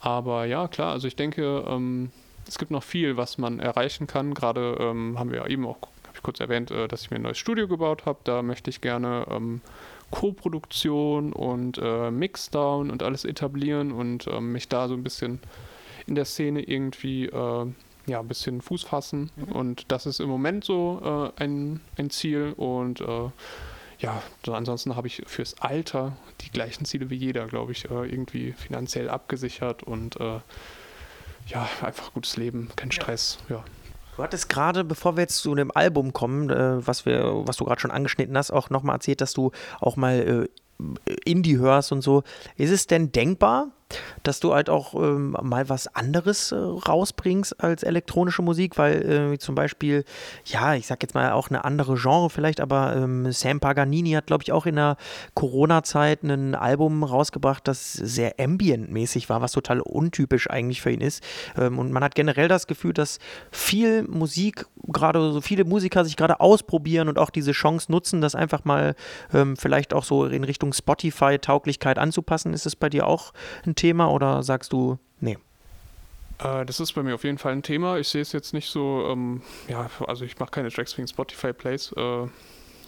[0.00, 2.10] Aber ja, klar, also ich denke, ähm,
[2.46, 4.34] es gibt noch viel, was man erreichen kann.
[4.34, 7.16] Gerade ähm, haben wir ja eben auch, habe ich kurz erwähnt, äh, dass ich mir
[7.16, 8.20] ein neues Studio gebaut habe.
[8.24, 9.60] Da möchte ich gerne ähm,
[10.10, 15.40] Co-Produktion und äh, Mixdown und alles etablieren und ähm, mich da so ein bisschen
[16.06, 17.66] in der Szene irgendwie äh,
[18.06, 19.30] ja, ein bisschen Fuß fassen.
[19.36, 19.52] Mhm.
[19.52, 22.54] Und das ist im Moment so äh, ein, ein Ziel.
[22.56, 23.30] Und äh,
[23.98, 28.06] ja, so ansonsten habe ich fürs Alter die gleichen Ziele wie jeder, glaube ich, äh,
[28.06, 30.40] irgendwie finanziell abgesichert und äh,
[31.48, 33.56] ja, einfach gutes Leben, kein Stress, ja.
[33.56, 33.64] ja.
[34.16, 37.64] Du hattest gerade, bevor wir jetzt zu dem Album kommen, äh, was, wir, was du
[37.64, 40.48] gerade schon angeschnitten hast, auch nochmal erzählt, dass du auch mal
[40.78, 42.22] äh, Indie hörst und so.
[42.56, 43.72] Ist es denn denkbar,
[44.22, 49.38] dass du halt auch ähm, mal was anderes äh, rausbringst als elektronische Musik, weil äh,
[49.38, 50.04] zum Beispiel,
[50.44, 54.26] ja, ich sag jetzt mal auch eine andere Genre vielleicht, aber ähm, Sam Paganini hat,
[54.26, 54.96] glaube ich, auch in der
[55.34, 61.22] Corona-Zeit ein Album rausgebracht, das sehr ambient-mäßig war, was total untypisch eigentlich für ihn ist.
[61.56, 63.18] Ähm, und man hat generell das Gefühl, dass
[63.52, 68.34] viel Musik, gerade so viele Musiker sich gerade ausprobieren und auch diese Chance nutzen, das
[68.34, 68.96] einfach mal
[69.32, 72.52] ähm, vielleicht auch so in Richtung Spotify-Tauglichkeit anzupassen.
[72.52, 73.32] Ist es bei dir auch
[73.64, 75.38] ein Thema oder sagst du, nee?
[76.38, 77.98] Äh, das ist bei mir auf jeden Fall ein Thema.
[77.98, 81.52] Ich sehe es jetzt nicht so, ähm, ja, also ich mache keine Tracks wegen Spotify
[81.52, 81.92] Plays.
[81.92, 82.26] Äh,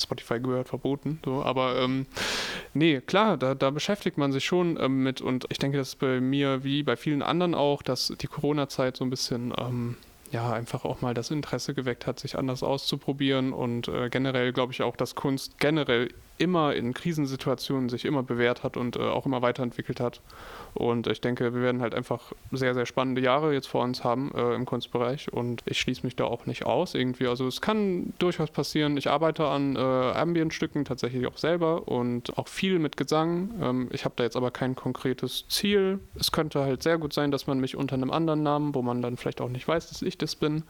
[0.00, 2.06] Spotify gehört verboten, so, aber ähm,
[2.72, 5.98] nee, klar, da, da, beschäftigt man sich schon ähm, mit und ich denke, das ist
[5.98, 9.96] bei mir wie bei vielen anderen auch, dass die Corona-Zeit so ein bisschen ähm,
[10.30, 14.72] ja, einfach auch mal das Interesse geweckt hat, sich anders auszuprobieren und äh, generell glaube
[14.72, 19.26] ich auch, dass Kunst generell immer in Krisensituationen sich immer bewährt hat und äh, auch
[19.26, 20.20] immer weiterentwickelt hat.
[20.74, 24.30] Und ich denke, wir werden halt einfach sehr, sehr spannende Jahre jetzt vor uns haben
[24.34, 27.26] äh, im Kunstbereich und ich schließe mich da auch nicht aus irgendwie.
[27.26, 28.96] Also es kann durchaus passieren.
[28.96, 33.50] Ich arbeite an äh, Ambient-Stücken tatsächlich auch selber und auch viel mit Gesang.
[33.60, 35.98] Ähm, ich habe da jetzt aber kein konkretes Ziel.
[36.18, 39.02] Es könnte halt sehr gut sein, dass man mich unter einem anderen Namen, wo man
[39.02, 40.62] dann vielleicht auch nicht weiß, dass ich das bin,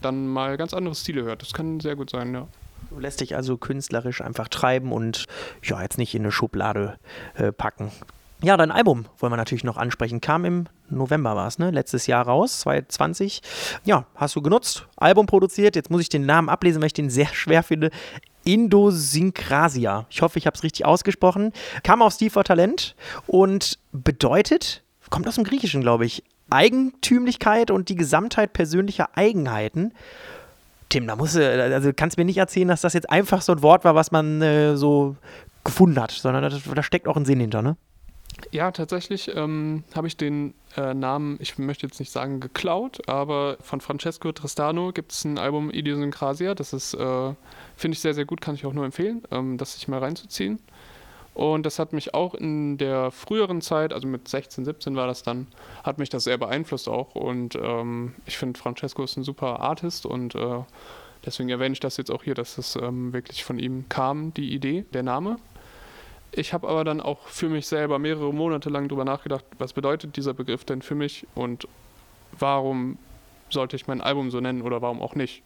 [0.00, 1.42] dann mal ganz andere Stile hört.
[1.42, 2.48] Das kann sehr gut sein, ja.
[2.90, 5.26] Du lässt dich also künstlerisch einfach treiben und
[5.62, 6.98] ja, jetzt nicht in eine Schublade
[7.34, 7.90] äh, packen.
[8.42, 10.20] Ja, dein Album wollen wir natürlich noch ansprechen.
[10.20, 11.70] Kam im November war es, ne?
[11.70, 13.40] Letztes Jahr raus, 2020.
[13.84, 15.76] Ja, hast du genutzt, Album produziert.
[15.76, 17.90] Jetzt muss ich den Namen ablesen, weil ich den sehr schwer finde.
[18.42, 20.06] Indosynkrasia.
[20.10, 21.52] Ich hoffe, ich habe es richtig ausgesprochen.
[21.84, 22.96] Kam auf Steve for Talent
[23.28, 29.92] und bedeutet, kommt aus dem Griechischen, glaube ich, Eigentümlichkeit und die Gesamtheit persönlicher Eigenheiten.
[30.92, 33.62] Tim, da musst du, also kannst mir nicht erzählen, dass das jetzt einfach so ein
[33.62, 35.16] Wort war, was man äh, so
[35.64, 37.78] gefunden hat, sondern da, da steckt auch ein Sinn hinter, ne?
[38.50, 43.56] Ja, tatsächlich ähm, habe ich den äh, Namen, ich möchte jetzt nicht sagen geklaut, aber
[43.62, 46.54] von Francesco Tristano gibt es ein Album Idiosynkrasia.
[46.54, 47.34] Das ist, äh,
[47.74, 50.58] finde ich sehr, sehr gut, kann ich auch nur empfehlen, ähm, das sich mal reinzuziehen.
[51.34, 55.22] Und das hat mich auch in der früheren Zeit, also mit 16, 17 war das
[55.22, 55.46] dann,
[55.82, 57.14] hat mich das sehr beeinflusst auch.
[57.14, 60.60] Und ähm, ich finde, Francesco ist ein super Artist und äh,
[61.24, 64.52] deswegen erwähne ich das jetzt auch hier, dass es ähm, wirklich von ihm kam, die
[64.52, 65.36] Idee, der Name.
[66.32, 70.16] Ich habe aber dann auch für mich selber mehrere Monate lang darüber nachgedacht, was bedeutet
[70.16, 71.66] dieser Begriff denn für mich und
[72.38, 72.98] warum
[73.48, 75.42] sollte ich mein Album so nennen oder warum auch nicht.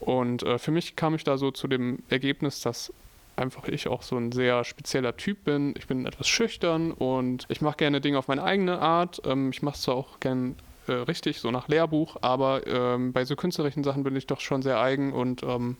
[0.00, 2.92] Und äh, für mich kam ich da so zu dem Ergebnis, dass
[3.36, 5.74] einfach ich auch so ein sehr spezieller Typ bin.
[5.76, 9.22] Ich bin etwas schüchtern und ich mache gerne Dinge auf meine eigene Art.
[9.24, 13.24] Ähm, ich mache es zwar auch gern äh, richtig, so nach Lehrbuch, aber ähm, bei
[13.24, 15.76] so künstlerischen Sachen bin ich doch schon sehr eigen und ähm,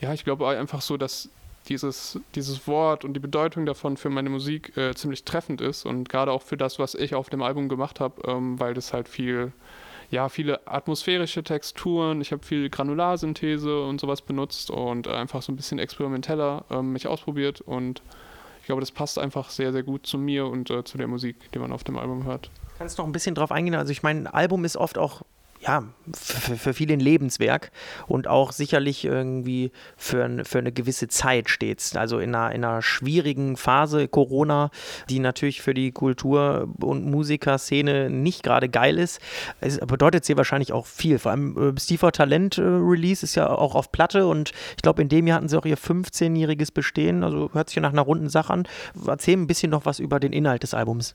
[0.00, 1.30] ja, ich glaube einfach so, dass
[1.68, 6.08] dieses, dieses Wort und die Bedeutung davon für meine Musik äh, ziemlich treffend ist und
[6.08, 9.08] gerade auch für das, was ich auf dem Album gemacht habe, ähm, weil das halt
[9.08, 9.52] viel,
[10.12, 15.56] ja, viele atmosphärische Texturen, ich habe viel Granularsynthese und sowas benutzt und einfach so ein
[15.56, 18.02] bisschen experimenteller ähm, mich ausprobiert und
[18.60, 21.50] ich glaube, das passt einfach sehr, sehr gut zu mir und äh, zu der Musik,
[21.52, 22.50] die man auf dem Album hört.
[22.76, 23.74] Kannst du noch ein bisschen drauf eingehen?
[23.74, 25.22] Also ich meine, ein Album ist oft auch
[25.64, 27.70] ja, für, für viele ein Lebenswerk
[28.08, 32.64] und auch sicherlich irgendwie für, ein, für eine gewisse Zeit steht Also in einer, in
[32.64, 34.70] einer schwierigen Phase Corona,
[35.08, 39.20] die natürlich für die Kultur- und Musikerszene nicht gerade geil ist,
[39.60, 41.18] es bedeutet sie wahrscheinlich auch viel.
[41.20, 45.02] Vor allem äh, Steve Talent äh, Release ist ja auch auf Platte und ich glaube,
[45.02, 47.22] in dem Jahr hatten sie auch ihr 15-jähriges Bestehen.
[47.22, 48.64] Also hört sich nach einer runden Sache an.
[49.06, 51.14] Erzähl ein bisschen noch was über den Inhalt des Albums.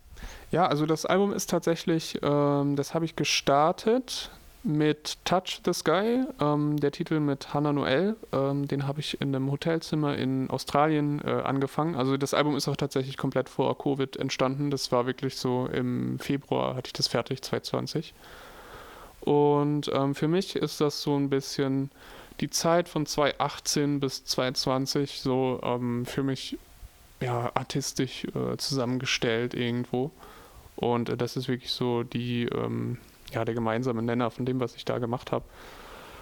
[0.52, 4.32] Ja, also das Album ist tatsächlich, ähm, das habe ich gestartet
[4.64, 8.16] mit Touch the Sky, ähm, der Titel mit Hannah Noel.
[8.32, 11.96] Ähm, den habe ich in einem Hotelzimmer in Australien äh, angefangen.
[11.96, 14.70] Also das Album ist auch tatsächlich komplett vor Covid entstanden.
[14.70, 18.14] Das war wirklich so im Februar hatte ich das fertig, 2020.
[19.22, 21.92] Und ähm, für mich ist das so ein bisschen
[22.40, 26.58] die Zeit von 2018 bis 2020 so ähm, für mich
[27.20, 30.12] ja, artistisch äh, zusammengestellt irgendwo.
[30.76, 32.98] Und äh, das ist wirklich so die, ähm,
[33.34, 35.46] ja, der gemeinsame Nenner von dem, was ich da gemacht habe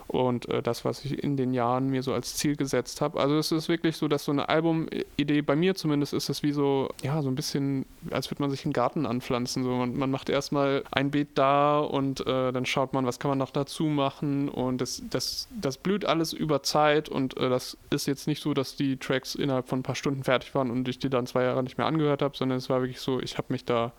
[0.08, 3.20] und äh, das, was ich in den Jahren mir so als Ziel gesetzt habe.
[3.20, 6.52] Also es ist wirklich so, dass so eine Albumidee, bei mir zumindest, ist es wie
[6.52, 9.64] so, ja, so ein bisschen, als würde man sich einen Garten anpflanzen.
[9.64, 9.72] So.
[9.72, 13.38] Man, man macht erstmal ein Beet da und äh, dann schaut man, was kann man
[13.38, 18.06] noch dazu machen und das, das, das blüht alles über Zeit und äh, das ist
[18.06, 21.00] jetzt nicht so, dass die Tracks innerhalb von ein paar Stunden fertig waren und ich
[21.00, 23.52] die dann zwei Jahre nicht mehr angehört habe, sondern es war wirklich so, ich habe
[23.52, 23.92] mich da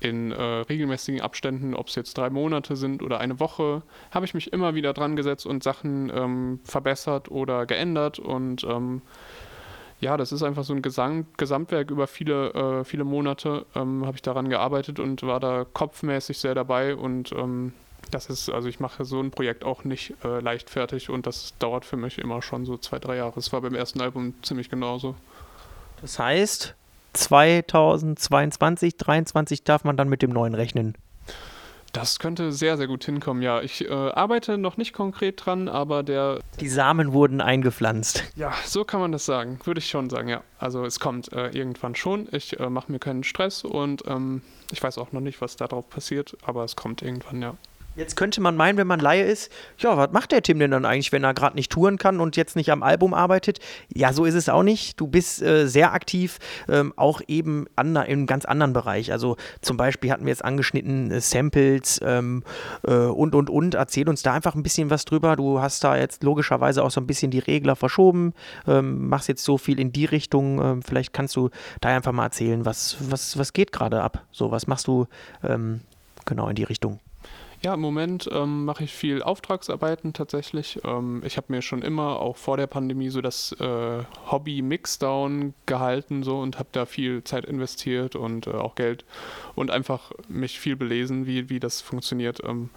[0.00, 4.34] in äh, regelmäßigen Abständen, ob es jetzt drei Monate sind oder eine Woche, habe ich
[4.34, 8.18] mich immer wieder dran gesetzt und Sachen ähm, verbessert oder geändert.
[8.18, 9.02] Und ähm,
[10.00, 14.16] ja, das ist einfach so ein Gesang Gesamtwerk über viele, äh, viele Monate, ähm, habe
[14.16, 16.94] ich daran gearbeitet und war da kopfmäßig sehr dabei.
[16.94, 17.72] Und ähm,
[18.12, 21.84] das ist, also ich mache so ein Projekt auch nicht äh, leichtfertig und das dauert
[21.84, 23.38] für mich immer schon so zwei, drei Jahre.
[23.38, 25.16] Es war beim ersten Album ziemlich genauso.
[26.00, 26.76] Das heißt,
[27.12, 30.96] 2022, 2023 darf man dann mit dem neuen rechnen.
[31.92, 33.62] Das könnte sehr, sehr gut hinkommen, ja.
[33.62, 36.40] Ich äh, arbeite noch nicht konkret dran, aber der.
[36.60, 38.24] Die Samen wurden eingepflanzt.
[38.36, 39.58] Ja, so kann man das sagen.
[39.64, 40.42] Würde ich schon sagen, ja.
[40.58, 42.28] Also es kommt äh, irgendwann schon.
[42.32, 45.88] Ich äh, mache mir keinen Stress und ähm, ich weiß auch noch nicht, was darauf
[45.88, 47.54] passiert, aber es kommt irgendwann, ja.
[47.98, 50.84] Jetzt könnte man meinen, wenn man Laie ist, ja, was macht der Tim denn dann
[50.84, 53.58] eigentlich, wenn er gerade nicht touren kann und jetzt nicht am Album arbeitet?
[53.92, 55.00] Ja, so ist es auch nicht.
[55.00, 59.10] Du bist äh, sehr aktiv, ähm, auch eben an, in einem ganz anderen Bereich.
[59.10, 62.44] Also zum Beispiel hatten wir jetzt angeschnitten äh, Samples ähm,
[62.86, 63.74] äh, und, und, und.
[63.74, 65.34] Erzähl uns da einfach ein bisschen was drüber.
[65.34, 68.32] Du hast da jetzt logischerweise auch so ein bisschen die Regler verschoben,
[68.68, 70.62] ähm, machst jetzt so viel in die Richtung.
[70.62, 74.24] Ähm, vielleicht kannst du da einfach mal erzählen, was, was, was geht gerade ab?
[74.30, 75.08] So, was machst du
[75.42, 75.80] ähm,
[76.26, 77.00] genau in die Richtung?
[77.60, 80.78] Ja, im Moment ähm, mache ich viel Auftragsarbeiten tatsächlich.
[80.84, 85.54] Ähm, ich habe mir schon immer, auch vor der Pandemie, so das äh, Hobby Mixdown
[85.66, 89.04] gehalten so und habe da viel Zeit investiert und äh, auch Geld
[89.56, 92.70] und einfach mich viel belesen, wie, wie das funktioniert, ähm,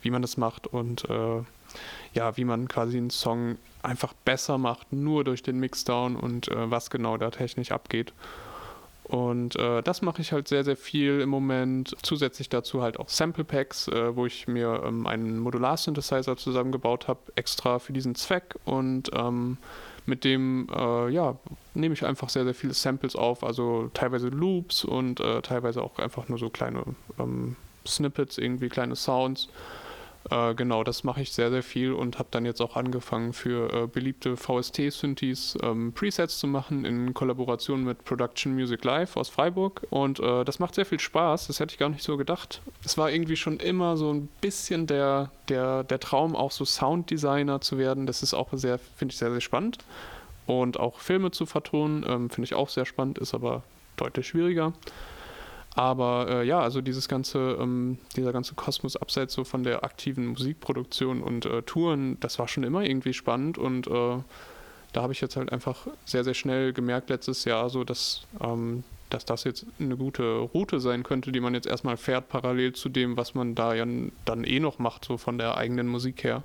[0.00, 1.42] wie man das macht und äh,
[2.14, 6.70] ja, wie man quasi einen Song einfach besser macht, nur durch den Mixdown und äh,
[6.70, 8.14] was genau da technisch abgeht.
[9.04, 11.94] Und äh, das mache ich halt sehr, sehr viel im Moment.
[12.02, 17.20] Zusätzlich dazu halt auch Sample Packs, äh, wo ich mir ähm, einen Modular-Synthesizer zusammengebaut habe,
[17.34, 18.56] extra für diesen Zweck.
[18.64, 19.58] Und ähm,
[20.06, 21.36] mit dem, äh, ja,
[21.74, 25.98] nehme ich einfach sehr, sehr viele Samples auf, also teilweise Loops und äh, teilweise auch
[25.98, 26.82] einfach nur so kleine
[27.18, 29.48] ähm, Snippets, irgendwie kleine Sounds.
[30.30, 33.72] Äh, genau, das mache ich sehr, sehr viel und habe dann jetzt auch angefangen für
[33.72, 39.86] äh, beliebte VST-Synthes ähm, Presets zu machen in Kollaboration mit Production Music Live aus Freiburg.
[39.90, 42.62] Und äh, das macht sehr viel Spaß, das hätte ich gar nicht so gedacht.
[42.84, 47.60] Es war irgendwie schon immer so ein bisschen der, der, der Traum, auch so Sounddesigner
[47.60, 48.06] zu werden.
[48.06, 49.78] Das ist auch sehr, finde ich, sehr, sehr spannend.
[50.46, 53.62] Und auch Filme zu vertonen, ähm, finde ich auch sehr spannend, ist aber
[53.96, 54.72] deutlich schwieriger.
[55.74, 60.26] Aber äh, ja, also dieses ganze, ähm, dieser ganze Kosmos abseits so von der aktiven
[60.26, 64.18] Musikproduktion und äh, Touren, das war schon immer irgendwie spannend und äh,
[64.92, 68.84] da habe ich jetzt halt einfach sehr, sehr schnell gemerkt letztes Jahr, so dass, ähm,
[69.10, 72.88] dass das jetzt eine gute Route sein könnte, die man jetzt erstmal fährt, parallel zu
[72.88, 73.84] dem, was man da ja
[74.24, 76.44] dann eh noch macht, so von der eigenen Musik her.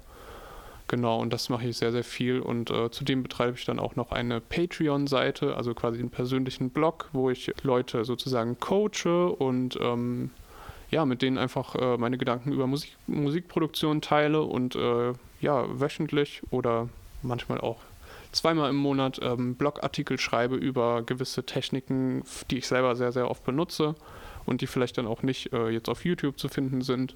[0.89, 2.39] Genau, und das mache ich sehr, sehr viel.
[2.39, 7.09] Und äh, zudem betreibe ich dann auch noch eine Patreon-Seite, also quasi einen persönlichen Blog,
[7.13, 10.31] wo ich Leute sozusagen coache und ähm,
[10.89, 16.41] ja, mit denen einfach äh, meine Gedanken über Musik, Musikproduktion teile und äh, ja, wöchentlich
[16.49, 16.89] oder
[17.21, 17.77] manchmal auch
[18.31, 23.43] zweimal im Monat ähm, Blogartikel schreibe über gewisse Techniken, die ich selber sehr, sehr oft
[23.45, 23.93] benutze
[24.47, 27.15] und die vielleicht dann auch nicht äh, jetzt auf YouTube zu finden sind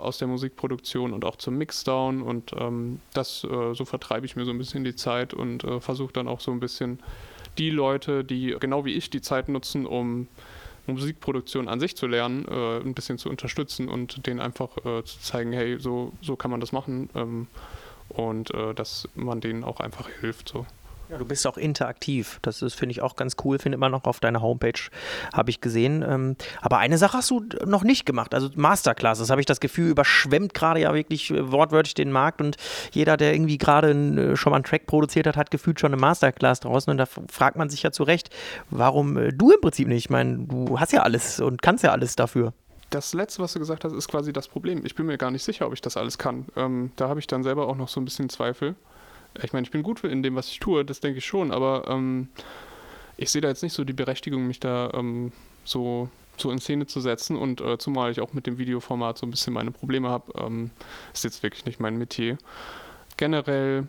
[0.00, 4.44] aus der Musikproduktion und auch zum Mixdown und ähm, das äh, so vertreibe ich mir
[4.44, 6.98] so ein bisschen die Zeit und äh, versuche dann auch so ein bisschen
[7.58, 10.28] die Leute, die genau wie ich die Zeit nutzen, um
[10.86, 15.20] Musikproduktion an sich zu lernen, äh, ein bisschen zu unterstützen und denen einfach äh, zu
[15.20, 17.46] zeigen, hey, so, so kann man das machen ähm,
[18.08, 20.48] und äh, dass man denen auch einfach hilft.
[20.48, 20.66] So.
[21.10, 22.38] Ja, du bist auch interaktiv.
[22.42, 23.58] Das ist, finde ich, auch ganz cool.
[23.58, 24.80] Findet man noch auf deiner Homepage,
[25.32, 26.04] habe ich gesehen.
[26.08, 28.32] Ähm, aber eine Sache hast du noch nicht gemacht.
[28.32, 32.40] Also Masterclasses, habe ich das Gefühl, überschwemmt gerade ja wirklich äh, wortwörtlich den Markt.
[32.40, 32.56] Und
[32.92, 36.00] jeder, der irgendwie gerade äh, schon mal einen Track produziert hat, hat gefühlt schon eine
[36.00, 36.92] Masterclass draußen.
[36.92, 38.30] Und da fragt man sich ja zu Recht,
[38.70, 40.04] warum äh, du im Prinzip nicht?
[40.04, 42.52] Ich meine, du hast ja alles und kannst ja alles dafür.
[42.90, 44.84] Das letzte, was du gesagt hast, ist quasi das Problem.
[44.84, 46.46] Ich bin mir gar nicht sicher, ob ich das alles kann.
[46.56, 48.76] Ähm, da habe ich dann selber auch noch so ein bisschen Zweifel
[49.42, 51.84] ich meine, ich bin gut in dem, was ich tue, das denke ich schon, aber
[51.88, 52.28] ähm,
[53.16, 55.32] ich sehe da jetzt nicht so die Berechtigung, mich da ähm,
[55.64, 59.26] so, so in Szene zu setzen und äh, zumal ich auch mit dem Videoformat so
[59.26, 60.70] ein bisschen meine Probleme habe, ähm,
[61.12, 62.38] ist jetzt wirklich nicht mein Metier.
[63.16, 63.86] generell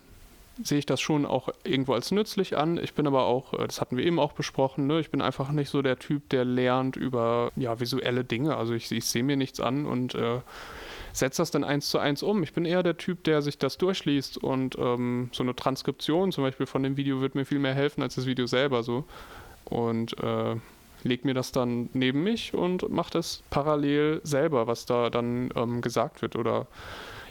[0.63, 2.77] sehe ich das schon auch irgendwo als nützlich an.
[2.77, 4.99] Ich bin aber auch, äh, das hatten wir eben auch besprochen, ne?
[4.99, 8.57] ich bin einfach nicht so der Typ, der lernt über ja, visuelle Dinge.
[8.57, 10.41] Also ich, ich sehe mir nichts an und äh,
[11.13, 12.43] setze das dann eins zu eins um.
[12.43, 16.43] Ich bin eher der Typ, der sich das durchliest und ähm, so eine Transkription zum
[16.43, 19.05] Beispiel von dem Video wird mir viel mehr helfen als das Video selber so.
[19.65, 20.55] Und äh,
[21.03, 25.81] leg mir das dann neben mich und mache das parallel selber, was da dann ähm,
[25.81, 26.67] gesagt wird oder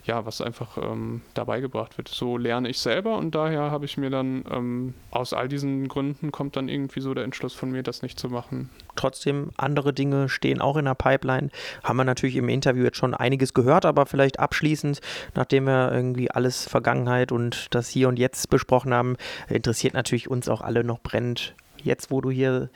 [0.04, 2.08] ja, was einfach ähm, dabei gebracht wird.
[2.08, 6.32] So lerne ich selber und daher habe ich mir dann ähm, aus all diesen Gründen
[6.32, 8.70] kommt dann irgendwie so der Entschluss von mir, das nicht zu machen.
[8.96, 11.50] Trotzdem, andere Dinge stehen auch in der Pipeline.
[11.84, 15.00] Haben wir natürlich im Interview jetzt schon einiges gehört, aber vielleicht abschließend,
[15.34, 19.16] nachdem wir irgendwie alles Vergangenheit und das Hier und Jetzt besprochen haben,
[19.48, 21.54] interessiert natürlich uns auch alle noch brennend.
[21.82, 22.68] Jetzt, wo du hier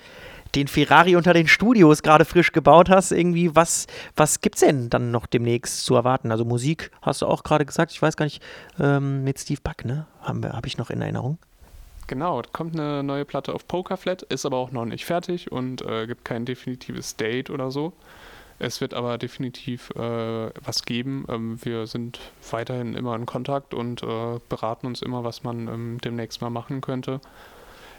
[0.55, 3.87] den Ferrari unter den Studios gerade frisch gebaut hast, irgendwie, was,
[4.17, 6.31] was es denn dann noch demnächst zu erwarten?
[6.31, 8.43] Also Musik hast du auch gerade gesagt, ich weiß gar nicht,
[8.79, 10.07] ähm, mit Steve Buck, ne?
[10.23, 11.39] Habe hab ich noch in Erinnerung.
[12.07, 16.07] Genau, kommt eine neue Platte auf Pokerflat, ist aber auch noch nicht fertig und äh,
[16.07, 17.95] gibt kein definitives Date oder so.
[18.59, 21.25] Es wird aber definitiv äh, was geben.
[21.29, 25.99] Ähm, wir sind weiterhin immer in Kontakt und äh, beraten uns immer, was man ähm,
[26.05, 27.21] demnächst mal machen könnte.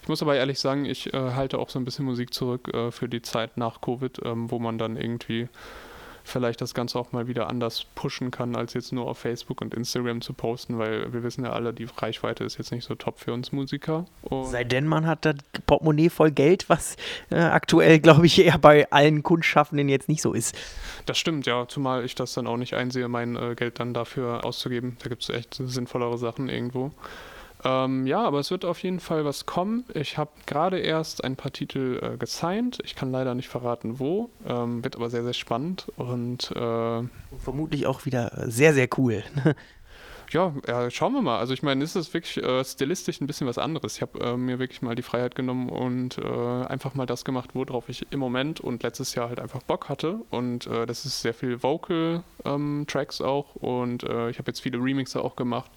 [0.05, 2.91] Ich muss aber ehrlich sagen, ich äh, halte auch so ein bisschen Musik zurück äh,
[2.91, 5.49] für die Zeit nach Covid, ähm, wo man dann irgendwie
[6.23, 9.73] vielleicht das Ganze auch mal wieder anders pushen kann, als jetzt nur auf Facebook und
[9.73, 13.17] Instagram zu posten, weil wir wissen ja alle, die Reichweite ist jetzt nicht so top
[13.19, 14.05] für uns Musiker.
[14.21, 16.97] Und Sei denn, man hat das Portemonnaie voll Geld, was
[17.31, 20.55] äh, aktuell, glaube ich, eher bei allen Kunstschaffenden jetzt nicht so ist.
[21.07, 24.45] Das stimmt, ja, zumal ich das dann auch nicht einsehe, mein äh, Geld dann dafür
[24.45, 24.97] auszugeben.
[25.01, 26.91] Da gibt es echt sinnvollere Sachen irgendwo.
[27.65, 29.85] Ähm, ja, aber es wird auf jeden Fall was kommen.
[29.95, 32.77] Ich habe gerade erst ein paar Titel äh, gesigned.
[32.83, 34.29] Ich kann leider nicht verraten, wo.
[34.47, 37.03] Ähm, wird aber sehr, sehr spannend und äh,
[37.39, 39.23] vermutlich auch wieder sehr, sehr cool.
[40.31, 41.39] ja, ja, schauen wir mal.
[41.39, 43.95] Also ich meine, ist es wirklich äh, stilistisch ein bisschen was anderes.
[43.95, 47.51] Ich habe äh, mir wirklich mal die Freiheit genommen und äh, einfach mal das gemacht,
[47.55, 50.19] worauf ich im Moment und letztes Jahr halt einfach Bock hatte.
[50.29, 54.77] Und äh, das ist sehr viel Vocal-Tracks ähm, auch und äh, ich habe jetzt viele
[54.77, 55.71] Remixer auch gemacht.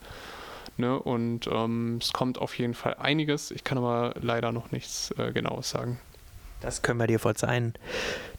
[0.78, 0.98] Ne?
[0.98, 3.50] Und ähm, es kommt auf jeden Fall einiges.
[3.50, 5.98] Ich kann aber leider noch nichts äh, Genaues sagen.
[6.60, 7.74] Das können wir dir verzeihen.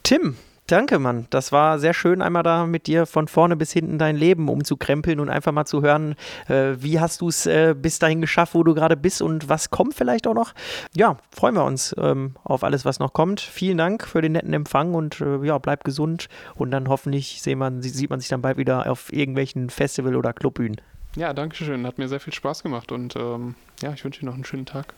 [0.04, 0.36] Tim,
[0.70, 1.26] Danke, Mann.
[1.32, 5.20] Das war sehr schön, einmal da mit dir von vorne bis hinten dein Leben umzukrempeln
[5.20, 6.14] und einfach mal zu hören,
[6.48, 9.72] äh, wie hast du es äh, bis dahin geschafft, wo du gerade bist und was
[9.72, 10.54] kommt vielleicht auch noch.
[10.96, 13.42] Ja, freuen wir uns ähm, auf alles, was noch kommt.
[13.42, 17.82] Vielen Dank für den netten Empfang und äh, ja, bleib gesund und dann hoffentlich man,
[17.82, 20.80] sieht man sich dann bald wieder auf irgendwelchen Festival- oder Clubbühnen.
[21.20, 21.86] Ja, danke schön.
[21.86, 24.66] Hat mir sehr viel Spaß gemacht und ähm, ja, ich wünsche dir noch einen schönen
[24.66, 24.94] Tag.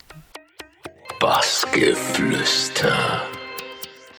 [1.20, 3.24] Bassgeflüster.